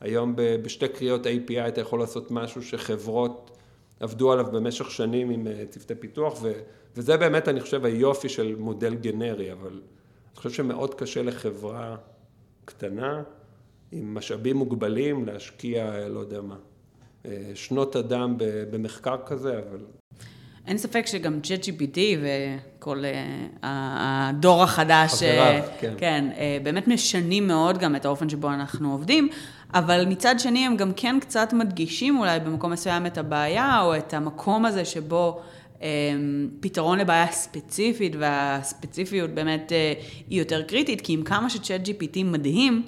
היום 0.00 0.34
בשתי 0.36 0.88
קריאות 0.88 1.26
API 1.26 1.68
אתה 1.68 1.80
יכול 1.80 2.00
לעשות 2.00 2.30
משהו 2.30 2.62
שחברות 2.62 3.58
עבדו 4.00 4.32
עליו 4.32 4.46
במשך 4.52 4.90
שנים 4.90 5.30
עם 5.30 5.46
צוותי 5.70 5.94
פיתוח, 5.94 6.38
ו, 6.42 6.52
וזה 6.96 7.16
באמת, 7.16 7.48
אני 7.48 7.60
חושב, 7.60 7.84
היופי 7.84 8.28
של 8.28 8.56
מודל 8.58 8.94
גנרי, 8.94 9.52
אבל 9.52 9.70
אני 9.72 10.36
חושב 10.36 10.50
שמאוד 10.50 10.94
קשה 10.94 11.22
לחברה 11.22 11.96
קטנה, 12.64 13.22
עם 13.92 14.14
משאבים 14.14 14.56
מוגבלים, 14.56 15.26
להשקיע, 15.26 16.08
לא 16.08 16.20
יודע 16.20 16.40
מה, 16.40 16.56
אה, 17.26 17.50
שנות 17.54 17.96
אדם 17.96 18.34
במחקר 18.70 19.16
כזה, 19.26 19.58
אבל... 19.58 19.97
אין 20.68 20.78
ספק 20.78 21.06
שגם 21.06 21.40
ChatGPT 21.42 21.98
וכל 22.78 23.04
uh, 23.04 23.56
הדור 23.62 24.62
החדש, 24.62 25.14
חבריו, 25.14 25.62
uh, 25.64 25.80
כן. 25.80 25.94
כן, 25.98 26.24
uh, 26.34 26.38
באמת 26.62 26.88
משנים 26.88 27.46
מאוד 27.46 27.78
גם 27.78 27.96
את 27.96 28.04
האופן 28.04 28.28
שבו 28.28 28.48
אנחנו 28.48 28.92
עובדים, 28.92 29.28
אבל 29.74 30.04
מצד 30.08 30.34
שני 30.38 30.66
הם 30.66 30.76
גם 30.76 30.92
כן 30.96 31.16
קצת 31.20 31.52
מדגישים 31.52 32.18
אולי 32.18 32.40
במקום 32.40 32.72
מסוים 32.72 33.06
את 33.06 33.18
הבעיה, 33.18 33.80
או 33.82 33.96
את 33.96 34.14
המקום 34.14 34.64
הזה 34.64 34.84
שבו 34.84 35.40
פתרון 36.60 36.98
לבעיה 36.98 37.26
ספציפית, 37.32 38.12
והספציפיות 38.18 39.30
באמת 39.30 39.72
אה, 39.72 39.92
היא 40.30 40.38
יותר 40.38 40.62
קריטית, 40.62 41.00
כי 41.00 41.12
עם 41.12 41.22
כמה 41.22 41.50
שצ'אט 41.50 41.88
GPT 41.88 42.24
מדהים, 42.24 42.82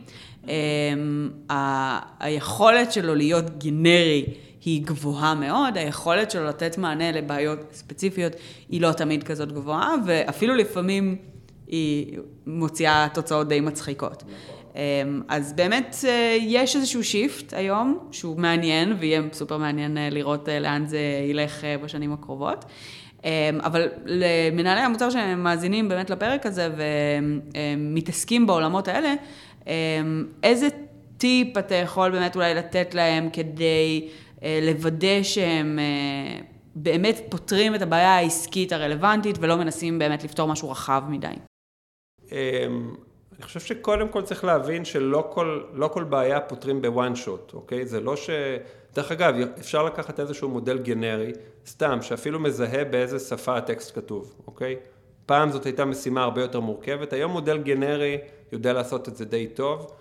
היכולת 2.21 2.93
שלו 2.93 3.15
להיות 3.15 3.59
גנרי 3.59 4.25
היא 4.65 4.83
גבוהה 4.87 5.35
מאוד, 5.35 5.77
היכולת 5.77 6.31
שלו 6.31 6.45
לתת 6.45 6.79
מענה 6.79 7.13
לבעיות 7.13 7.59
ספציפיות 7.73 8.33
היא 8.69 8.81
לא 8.81 8.93
תמיד 8.93 9.23
כזאת 9.23 9.53
גבוהה, 9.53 9.95
ואפילו 10.07 10.55
לפעמים 10.55 11.17
היא 11.67 12.19
מוציאה 12.47 13.09
תוצאות 13.15 13.49
די 13.49 13.61
מצחיקות. 13.61 14.23
אמ, 14.75 15.23
אז 15.29 15.53
באמת 15.53 15.97
אה, 16.09 16.37
יש 16.41 16.77
איזשהו 16.77 17.05
shift 17.05 17.55
היום, 17.55 17.99
שהוא 18.13 18.39
מעניין, 18.39 18.97
ויהיה 18.99 19.23
סופר 19.33 19.59
מעניין 19.59 19.99
אה, 19.99 20.09
לראות 20.11 20.49
אה, 20.49 20.59
לאן 20.59 20.87
זה 20.87 21.01
ילך 21.31 21.65
בשנים 21.83 22.13
הקרובות. 22.13 22.65
אמ, 23.25 23.31
אבל 23.65 23.89
למנהלי 24.05 24.81
המוצר 24.81 25.11
שמאזינים 25.11 25.89
באמת 25.89 26.11
לפרק 26.11 26.47
הזה 26.47 26.69
ומתעסקים 27.67 28.47
בעולמות 28.47 28.89
האלה, 28.89 29.15
אמ, 29.67 29.73
איזה 30.43 30.69
טיפ 31.19 31.59
אתה 31.59 31.75
יכול 31.75 32.11
באמת 32.11 32.37
אולי 32.37 32.55
לתת 32.55 32.95
להם 32.95 33.29
כדי 33.33 34.09
לוודא 34.43 35.23
שהם 35.23 35.79
באמת 36.75 37.21
פותרים 37.29 37.75
את 37.75 37.83
הבעיה 37.83 38.17
העסקית 38.17 38.73
הרלוונטית 38.73 39.37
ולא 39.41 39.57
מנסים 39.57 39.99
באמת 39.99 40.25
לפתור 40.25 40.49
משהו 40.49 40.71
רחב 40.71 41.03
מדי? 41.09 41.29
אני 43.41 43.47
חושב 43.47 43.61
שקודם 43.61 44.09
כל 44.09 44.23
צריך 44.23 44.45
להבין 44.45 44.85
שלא 44.85 45.31
כל, 45.33 45.63
לא 45.73 45.89
כל 45.89 46.05
בעיה 46.05 46.41
פותרים 46.41 46.83
בוואן 46.83 47.15
שוט, 47.17 47.53
אוקיי? 47.55 47.87
זה 47.87 48.01
לא 48.01 48.17
ש... 48.17 48.31
דרך 48.95 49.13
אגב, 49.13 49.35
אפשר 49.59 49.83
לקחת 49.83 50.21
איזשהו 50.21 50.49
מודל 50.49 50.79
גנרי, 50.79 51.33
סתם, 51.67 51.99
שאפילו 52.03 52.41
מזהה 52.41 52.85
באיזה 52.85 53.19
שפה 53.19 53.57
הטקסט 53.57 53.95
כתוב, 53.95 54.35
אוקיי? 54.47 54.77
פעם 55.27 55.51
זאת 55.51 55.67
הייתה 55.67 55.85
משימה 55.85 56.23
הרבה 56.23 56.41
יותר 56.41 56.61
מורכבת, 56.61 57.13
היום 57.13 57.33
מודל 57.33 57.59
גנרי 57.59 58.19
יודע 58.53 58.73
לעשות 58.73 59.09
את 59.09 59.17
זה 59.17 59.25
די 59.25 59.47
טוב, 59.47 59.93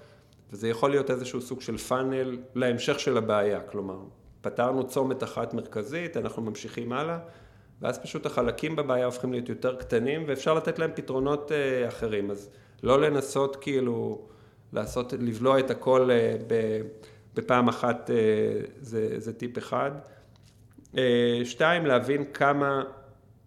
וזה 0.52 0.70
יכול 0.70 0.90
להיות 0.90 1.12
איזשהו 1.12 1.42
סוג 1.42 1.62
של 1.62 1.78
פאנל 1.78 2.38
להמשך 2.56 3.00
של 3.00 3.18
הבעיה, 3.18 3.60
כלומר, 3.60 3.98
פתרנו 4.42 4.88
צומת 4.88 5.24
אחת 5.24 5.54
מרכזית, 5.54 6.18
אנחנו 6.18 6.42
ממשיכים 6.42 6.94
הלאה, 6.94 7.20
ואז 7.82 8.00
פשוט 8.00 8.26
החלקים 8.26 8.76
בבעיה 8.76 9.06
הופכים 9.06 9.32
להיות 9.32 9.50
יותר 9.50 9.76
קטנים, 9.76 10.24
ואפשר 10.28 10.54
לתת 10.54 10.80
להם 10.80 10.92
פתרונות 10.96 11.52
אה, 11.52 11.88
אחרים. 11.88 12.32
אז 12.32 12.50
לא 12.84 13.02
לנסות 13.02 13.56
כאילו 13.56 14.28
לעשות, 14.74 15.14
לבלוע 15.14 15.60
את 15.60 15.72
הכל 15.72 16.12
אה, 16.12 16.36
בפעם 17.34 17.68
אחת, 17.68 18.10
אה, 18.10 18.16
זה, 18.82 19.20
זה 19.20 19.34
טיפ 19.34 19.58
אחד. 19.58 19.92
אה, 20.98 21.42
שתיים, 21.44 21.86
להבין 21.86 22.26
כמה 22.34 22.84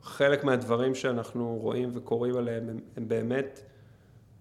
חלק 0.02 0.44
מהדברים 0.44 0.94
שאנחנו 0.94 1.58
רואים 1.60 1.90
וקוראים 1.94 2.36
עליהם 2.36 2.68
הם, 2.68 2.80
הם 2.96 3.08
באמת, 3.08 3.62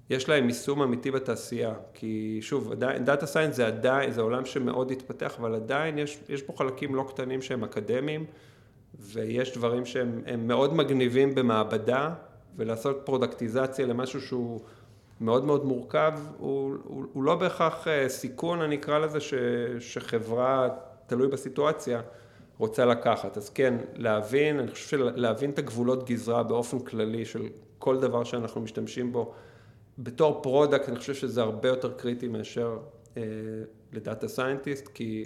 יש 0.10 0.30
להם 0.30 0.48
יישום 0.48 0.82
אמיתי 0.82 1.12
בתעשייה. 1.12 1.74
כי 1.94 2.40
שוב, 2.42 2.74
data 2.80 3.26
science 3.26 3.56
זה 3.56 3.68
עדיין, 3.68 4.12
זה 4.12 4.22
עולם 4.22 4.46
שמאוד 4.46 4.92
התפתח, 4.92 5.36
אבל 5.40 5.56
עדיין 5.56 5.98
יש, 5.98 6.20
יש 6.30 6.44
בו 6.44 6.54
חלקים 6.54 6.96
לא 6.96 7.06
קטנים 7.10 7.42
שהם 7.42 7.64
אקדמיים, 7.64 8.26
ויש 9.00 9.58
דברים 9.58 9.86
שהם 9.86 10.48
מאוד 10.48 10.74
מגניבים 10.74 11.36
במעבדה, 11.36 12.14
ולעשות 12.58 13.02
פרודקטיזציה 13.06 13.86
למשהו 13.86 14.22
שהוא 14.22 14.62
מאוד 15.22 15.46
מאוד 15.46 15.66
מורכב, 15.66 16.14
הוא, 16.38 16.76
הוא, 16.84 17.06
הוא 17.14 17.24
לא 17.24 17.36
בהכרח 17.36 17.88
אה, 17.88 18.10
סיכון, 18.10 18.62
אני 18.62 18.76
אקרא 18.76 19.00
לזה, 19.00 19.20
ש, 19.20 19.34
שחברה, 19.80 20.70
תלוי 21.08 21.28
בסיטואציה, 21.28 22.02
רוצה 22.58 22.86
לקחת. 22.86 23.38
אז 23.38 23.50
כן, 23.50 23.74
להבין, 23.96 24.60
אני 24.60 24.72
חושב 24.72 24.88
שלהבין 24.88 25.50
את 25.50 25.60
הגבולות 25.60 26.10
גזרה 26.10 26.44
באופן 26.44 26.80
כללי 26.80 27.26
של 27.26 27.48
כל 27.80 28.00
דבר 28.00 28.24
שאנחנו 28.24 28.62
משתמשים 28.62 29.12
בו, 29.12 29.34
בתור 29.98 30.40
product, 30.44 30.90
אני 30.90 31.00
חושב 31.00 31.14
שזה 31.14 31.42
הרבה 31.42 31.68
יותר 31.70 31.92
קריטי 31.92 32.28
מאשר 32.28 32.78
אה, 33.18 33.24
ל 33.94 34.01
data 34.01 34.28
scientist, 34.28 34.88
כי 34.88 35.26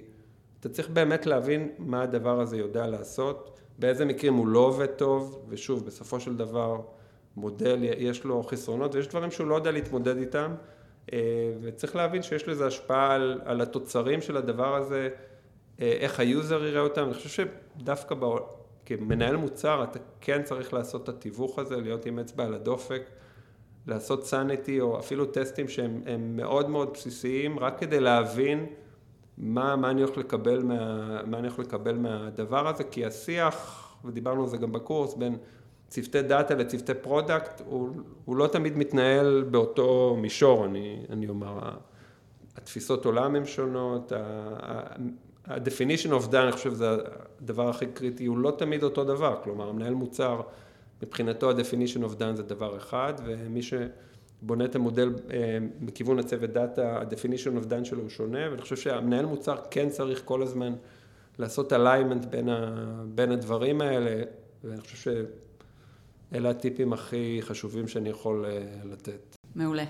אתה 0.60 0.69
צריך 0.69 0.89
באמת 0.89 1.25
להבין 1.25 1.71
מה 1.78 2.01
הדבר 2.01 2.41
הזה 2.41 2.58
יודע 2.58 2.88
לעשות, 2.88 3.59
באיזה 3.80 4.05
מקרים 4.05 4.34
הוא 4.34 4.47
לא 4.47 4.59
עובד 4.59 4.86
טוב, 4.86 5.45
ושוב, 5.49 5.86
בסופו 5.86 6.20
של 6.20 6.38
דבר, 6.38 6.82
מודל, 7.36 7.80
יש 7.97 8.24
לו 8.24 8.43
חסרונות 8.43 8.95
ויש 8.95 9.07
דברים 9.07 9.32
שהוא 9.32 9.47
לא 9.47 9.55
יודע 9.55 9.72
להתמודד 9.72 10.18
איתם 10.18 10.55
אה, 11.13 11.20
וצריך 11.61 11.95
להבין 11.95 12.22
שיש 12.22 12.47
לזה 12.47 12.68
השפעה 12.68 13.13
על, 13.13 13.41
על 13.45 13.61
התוצרים 13.61 14.22
של 14.22 14.38
הדבר 14.38 14.76
הזה, 14.76 15.09
אה, 15.82 15.91
איך 15.99 16.20
ה 16.20 16.29
user 16.29 16.66
יראה 16.66 16.82
אותם, 16.82 17.03
אני 17.03 17.13
חושב 17.13 17.45
שדווקא 17.78 18.16
בא, 18.16 18.28
כמנהל 18.86 19.36
מוצר 19.36 19.84
אתה 19.84 19.99
כן 20.22 20.43
צריך 20.43 20.74
לעשות 20.74 21.03
את 21.03 21.09
התיווך 21.09 21.59
הזה, 21.59 21.76
להיות 21.76 22.05
עם 22.05 22.20
אצבע 22.20 22.45
על 22.45 22.53
הדופק, 22.53 23.01
לעשות 23.88 24.26
sanity 24.26 24.82
או 24.82 25.00
אפילו 25.00 25.26
טסטים 25.26 25.68
שהם 25.68 26.38
מאוד 26.38 26.70
מאוד 26.70 26.90
בסיסיים, 26.94 27.60
רק 27.60 27.80
כדי 27.80 28.00
להבין 28.00 28.66
מה, 29.38 29.76
מה 29.76 29.90
אני 29.90 30.02
הולך 30.02 30.18
לקבל 30.18 30.64
מה, 30.64 31.22
מה 31.26 31.38
אני 31.38 31.48
הולך 31.48 31.60
לקבל 31.60 31.96
מהדבר 31.96 32.68
הזה, 32.68 32.84
כי 32.84 33.06
השיח, 33.06 33.82
ודיברנו 34.06 34.44
על 34.44 34.50
זה 34.50 34.58
גם 34.58 34.72
בקורס, 34.72 35.14
בין 35.14 35.38
צוותי 35.88 36.22
דאטה 36.22 36.56
לצוותי 36.56 36.94
product, 36.93 37.62
הוא, 37.66 37.90
הוא 38.26 38.36
לא 38.36 38.48
תמיד 38.48 38.78
מתנהל 38.78 39.46
באותו 39.52 40.18
מישור, 40.22 40.66
אני, 40.66 41.06
אני 41.10 41.30
אומר, 41.30 41.60
התפיסות 42.58 43.06
עולם 43.06 43.36
הן 43.36 43.46
שונות, 43.46 44.12
ה-definition 45.48 46.10
of 46.10 46.32
done, 46.32 46.38
אני 46.38 46.52
חושב 46.52 46.72
שזה 46.72 46.98
הדבר 47.42 47.70
הכי 47.70 47.86
קריטי, 47.86 48.26
הוא 48.26 48.38
לא 48.38 48.52
תמיד 48.58 48.84
אותו 48.84 49.04
דבר, 49.04 49.38
כלומר, 49.44 49.70
המנהל 49.70 49.94
מוצר, 49.94 50.42
מבחינתו 51.04 51.50
ה-definition 51.50 52.00
of 52.00 52.20
done 52.20 52.36
זה 52.36 52.43
דבר 52.43 52.78
אחד, 52.78 53.14
ומי 53.26 53.62
ש... 53.62 53.74
בונה 54.41 54.66
את 54.66 54.76
המודל 54.76 55.14
מכיוון 55.82 56.20
הצוות 56.20 56.50
דאטה, 56.50 56.98
ה-definition 56.98 57.64
of 57.64 57.70
done 57.70 57.84
שלו 57.86 58.02
הוא 58.02 58.10
שונה, 58.10 58.39
ואני 58.52 58.62
חושב 58.62 58.76
שהמנהל 58.76 59.26
מוצר 59.26 59.56
כן 59.72 59.89
צריך 59.89 60.22
כל 60.26 60.41
הזמן 60.41 60.74
לעשות 61.39 61.74
alignment 61.74 62.26
בין, 62.30 62.50
ה, 62.50 62.86
בין 63.06 63.32
הדברים 63.32 63.82
האלה, 63.82 64.22
ואני 64.64 64.82
חושב 64.82 65.22
שאלה 66.32 66.50
הטיפים 66.50 66.93
הכי 66.93 67.39
חשובים 67.41 67.88
שאני 67.88 68.10
יכול 68.10 68.46
לתת. 68.84 69.36
מעולה. 69.56 69.84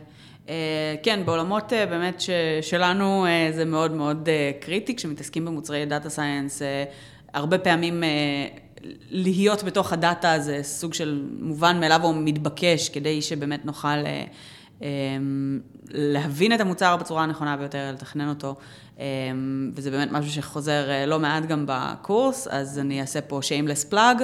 אה, 0.49 0.95
כן, 1.03 1.25
בעולמות 1.25 1.73
אה, 1.73 1.85
באמת 1.85 2.21
שלנו 2.61 3.25
אה, 3.25 3.49
זה 3.51 3.65
מאוד 3.65 3.91
מאוד 3.91 4.29
קריטי, 4.59 4.95
כשמתעסקים 4.95 5.45
במוצרי 5.45 5.85
דאטה 5.85 6.09
סייאנס, 6.09 6.61
הרבה 7.33 7.57
פעמים 7.57 8.03
להיות 9.11 9.63
בתוך 9.63 9.93
הדאטה 9.93 10.39
זה 10.39 10.59
סוג 10.63 10.93
של 10.93 11.23
מובן 11.39 11.79
מאליו 11.79 11.99
או 12.03 12.13
מתבקש, 12.13 12.89
כדי 12.89 13.21
שבאמת 13.21 13.65
נוכל 13.65 13.97
להבין 15.91 16.53
את 16.53 16.61
המוצר 16.61 16.97
בצורה 16.97 17.23
הנכונה 17.23 17.57
ביותר, 17.57 17.91
לתכנן 17.93 18.29
אותו, 18.29 18.55
וזה 19.73 19.91
באמת 19.91 20.11
משהו 20.11 20.31
שחוזר 20.31 20.85
לא 21.07 21.19
מעט 21.19 21.45
גם 21.45 21.65
בקורס, 21.67 22.47
אז 22.47 22.79
אני 22.79 23.01
אעשה 23.01 23.21
פה 23.21 23.39
shameless 23.39 23.93
plug, 23.93 24.23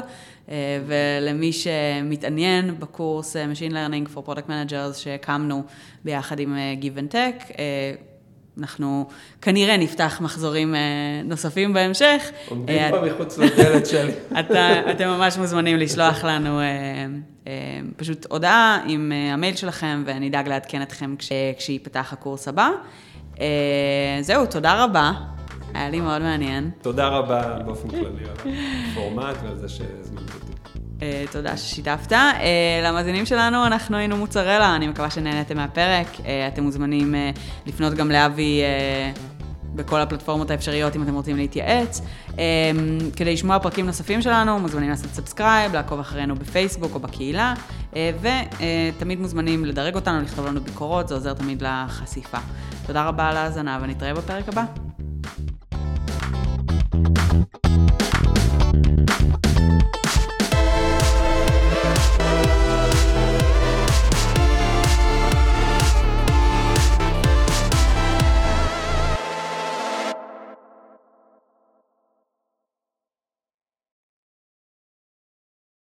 ולמי 0.88 1.54
שמתעניין 1.54 2.80
בקורס 2.80 3.36
Machine 3.36 3.72
Learning 3.72 4.16
for 4.16 4.30
Product 4.30 4.50
Managers 4.50 4.98
שהקמנו 4.98 5.64
ביחד 6.06 6.40
עם 6.40 6.58
Give 6.82 6.98
and 6.98 7.14
Tech, 7.14 7.52
אנחנו 8.60 9.08
כנראה 9.42 9.78
נפתח 9.78 10.22
מחזורים 10.22 10.76
נוספים 11.24 11.74
בהמשך. 11.74 12.32
עומדים 12.50 12.82
פה 12.92 13.02
מחוץ 13.02 13.38
לדלת 13.38 13.86
שלי. 13.86 14.12
אתם 14.92 15.08
ממש 15.08 15.38
מוזמנים 15.38 15.78
לשלוח 15.78 16.24
לנו 16.24 16.60
פשוט 17.96 18.26
הודעה 18.30 18.80
עם 18.88 19.12
המייל 19.34 19.56
שלכם, 19.56 20.04
ואני 20.06 20.30
אדאג 20.30 20.48
לעדכן 20.48 20.82
אתכם 20.82 21.16
כשייפתח 21.58 22.14
הקורס 22.14 22.48
הבא. 22.48 22.70
זהו, 24.22 24.46
תודה 24.46 24.84
רבה. 24.84 25.12
היה 25.74 25.90
לי 25.90 26.00
מאוד 26.00 26.22
מעניין. 26.22 26.72
תודה 26.82 27.08
רבה 27.08 27.58
באופן 27.66 27.90
כללי 27.90 28.04
על 28.04 28.52
הפורמט 28.92 29.36
ועל 29.44 29.58
זה 29.58 29.70
שהזמנת 29.70 30.34
אותי. 30.34 30.61
תודה 31.32 31.58
ששיתפת. 31.58 32.12
למאזינים 32.84 33.26
שלנו, 33.26 33.66
אנחנו 33.66 33.98
היינו 33.98 34.18
מוצרלה, 34.18 34.76
אני 34.76 34.88
מקווה 34.88 35.10
שנהנתם 35.10 35.58
מהפרק. 35.58 36.08
אתם 36.54 36.64
מוזמנים 36.64 37.16
לפנות 37.66 37.94
גם 37.94 38.12
לאבי 38.12 38.62
בכל 39.76 40.02
הפלטפורמות 40.02 40.52
האפשריות 40.52 40.96
אם 40.96 41.04
אתם 41.04 41.14
רוצים 41.14 41.38
להתייעץ. 41.38 42.02
כדי 43.16 43.34
לשמוע 43.34 43.60
פרקים 43.60 43.86
נוספים 43.86 44.22
שלנו, 44.22 44.60
מוזמנים 44.60 44.90
לעשות 44.90 45.14
subscribe, 45.14 45.74
לעקוב 45.74 46.00
אחרינו 46.00 46.36
בפייסבוק 46.36 46.96
או 46.96 47.00
בקהילה, 47.00 47.54
ותמיד 47.94 49.20
מוזמנים 49.20 49.66
לדרג 49.66 49.96
אותנו, 49.96 50.22
לכתוב 50.22 50.46
לנו 50.46 50.62
ביקורות, 50.62 51.08
זה 51.08 51.14
עוזר 51.14 51.34
תמיד 51.34 51.64
לחשיפה. 51.64 52.38
תודה 52.86 53.04
רבה 53.04 53.30
על 53.30 53.38
ההאזנה 53.38 53.80
ונתראה 53.82 54.14
בפרק 54.14 54.50
הבא. 54.50 54.64
thank 59.54 59.96
you 59.96 60.01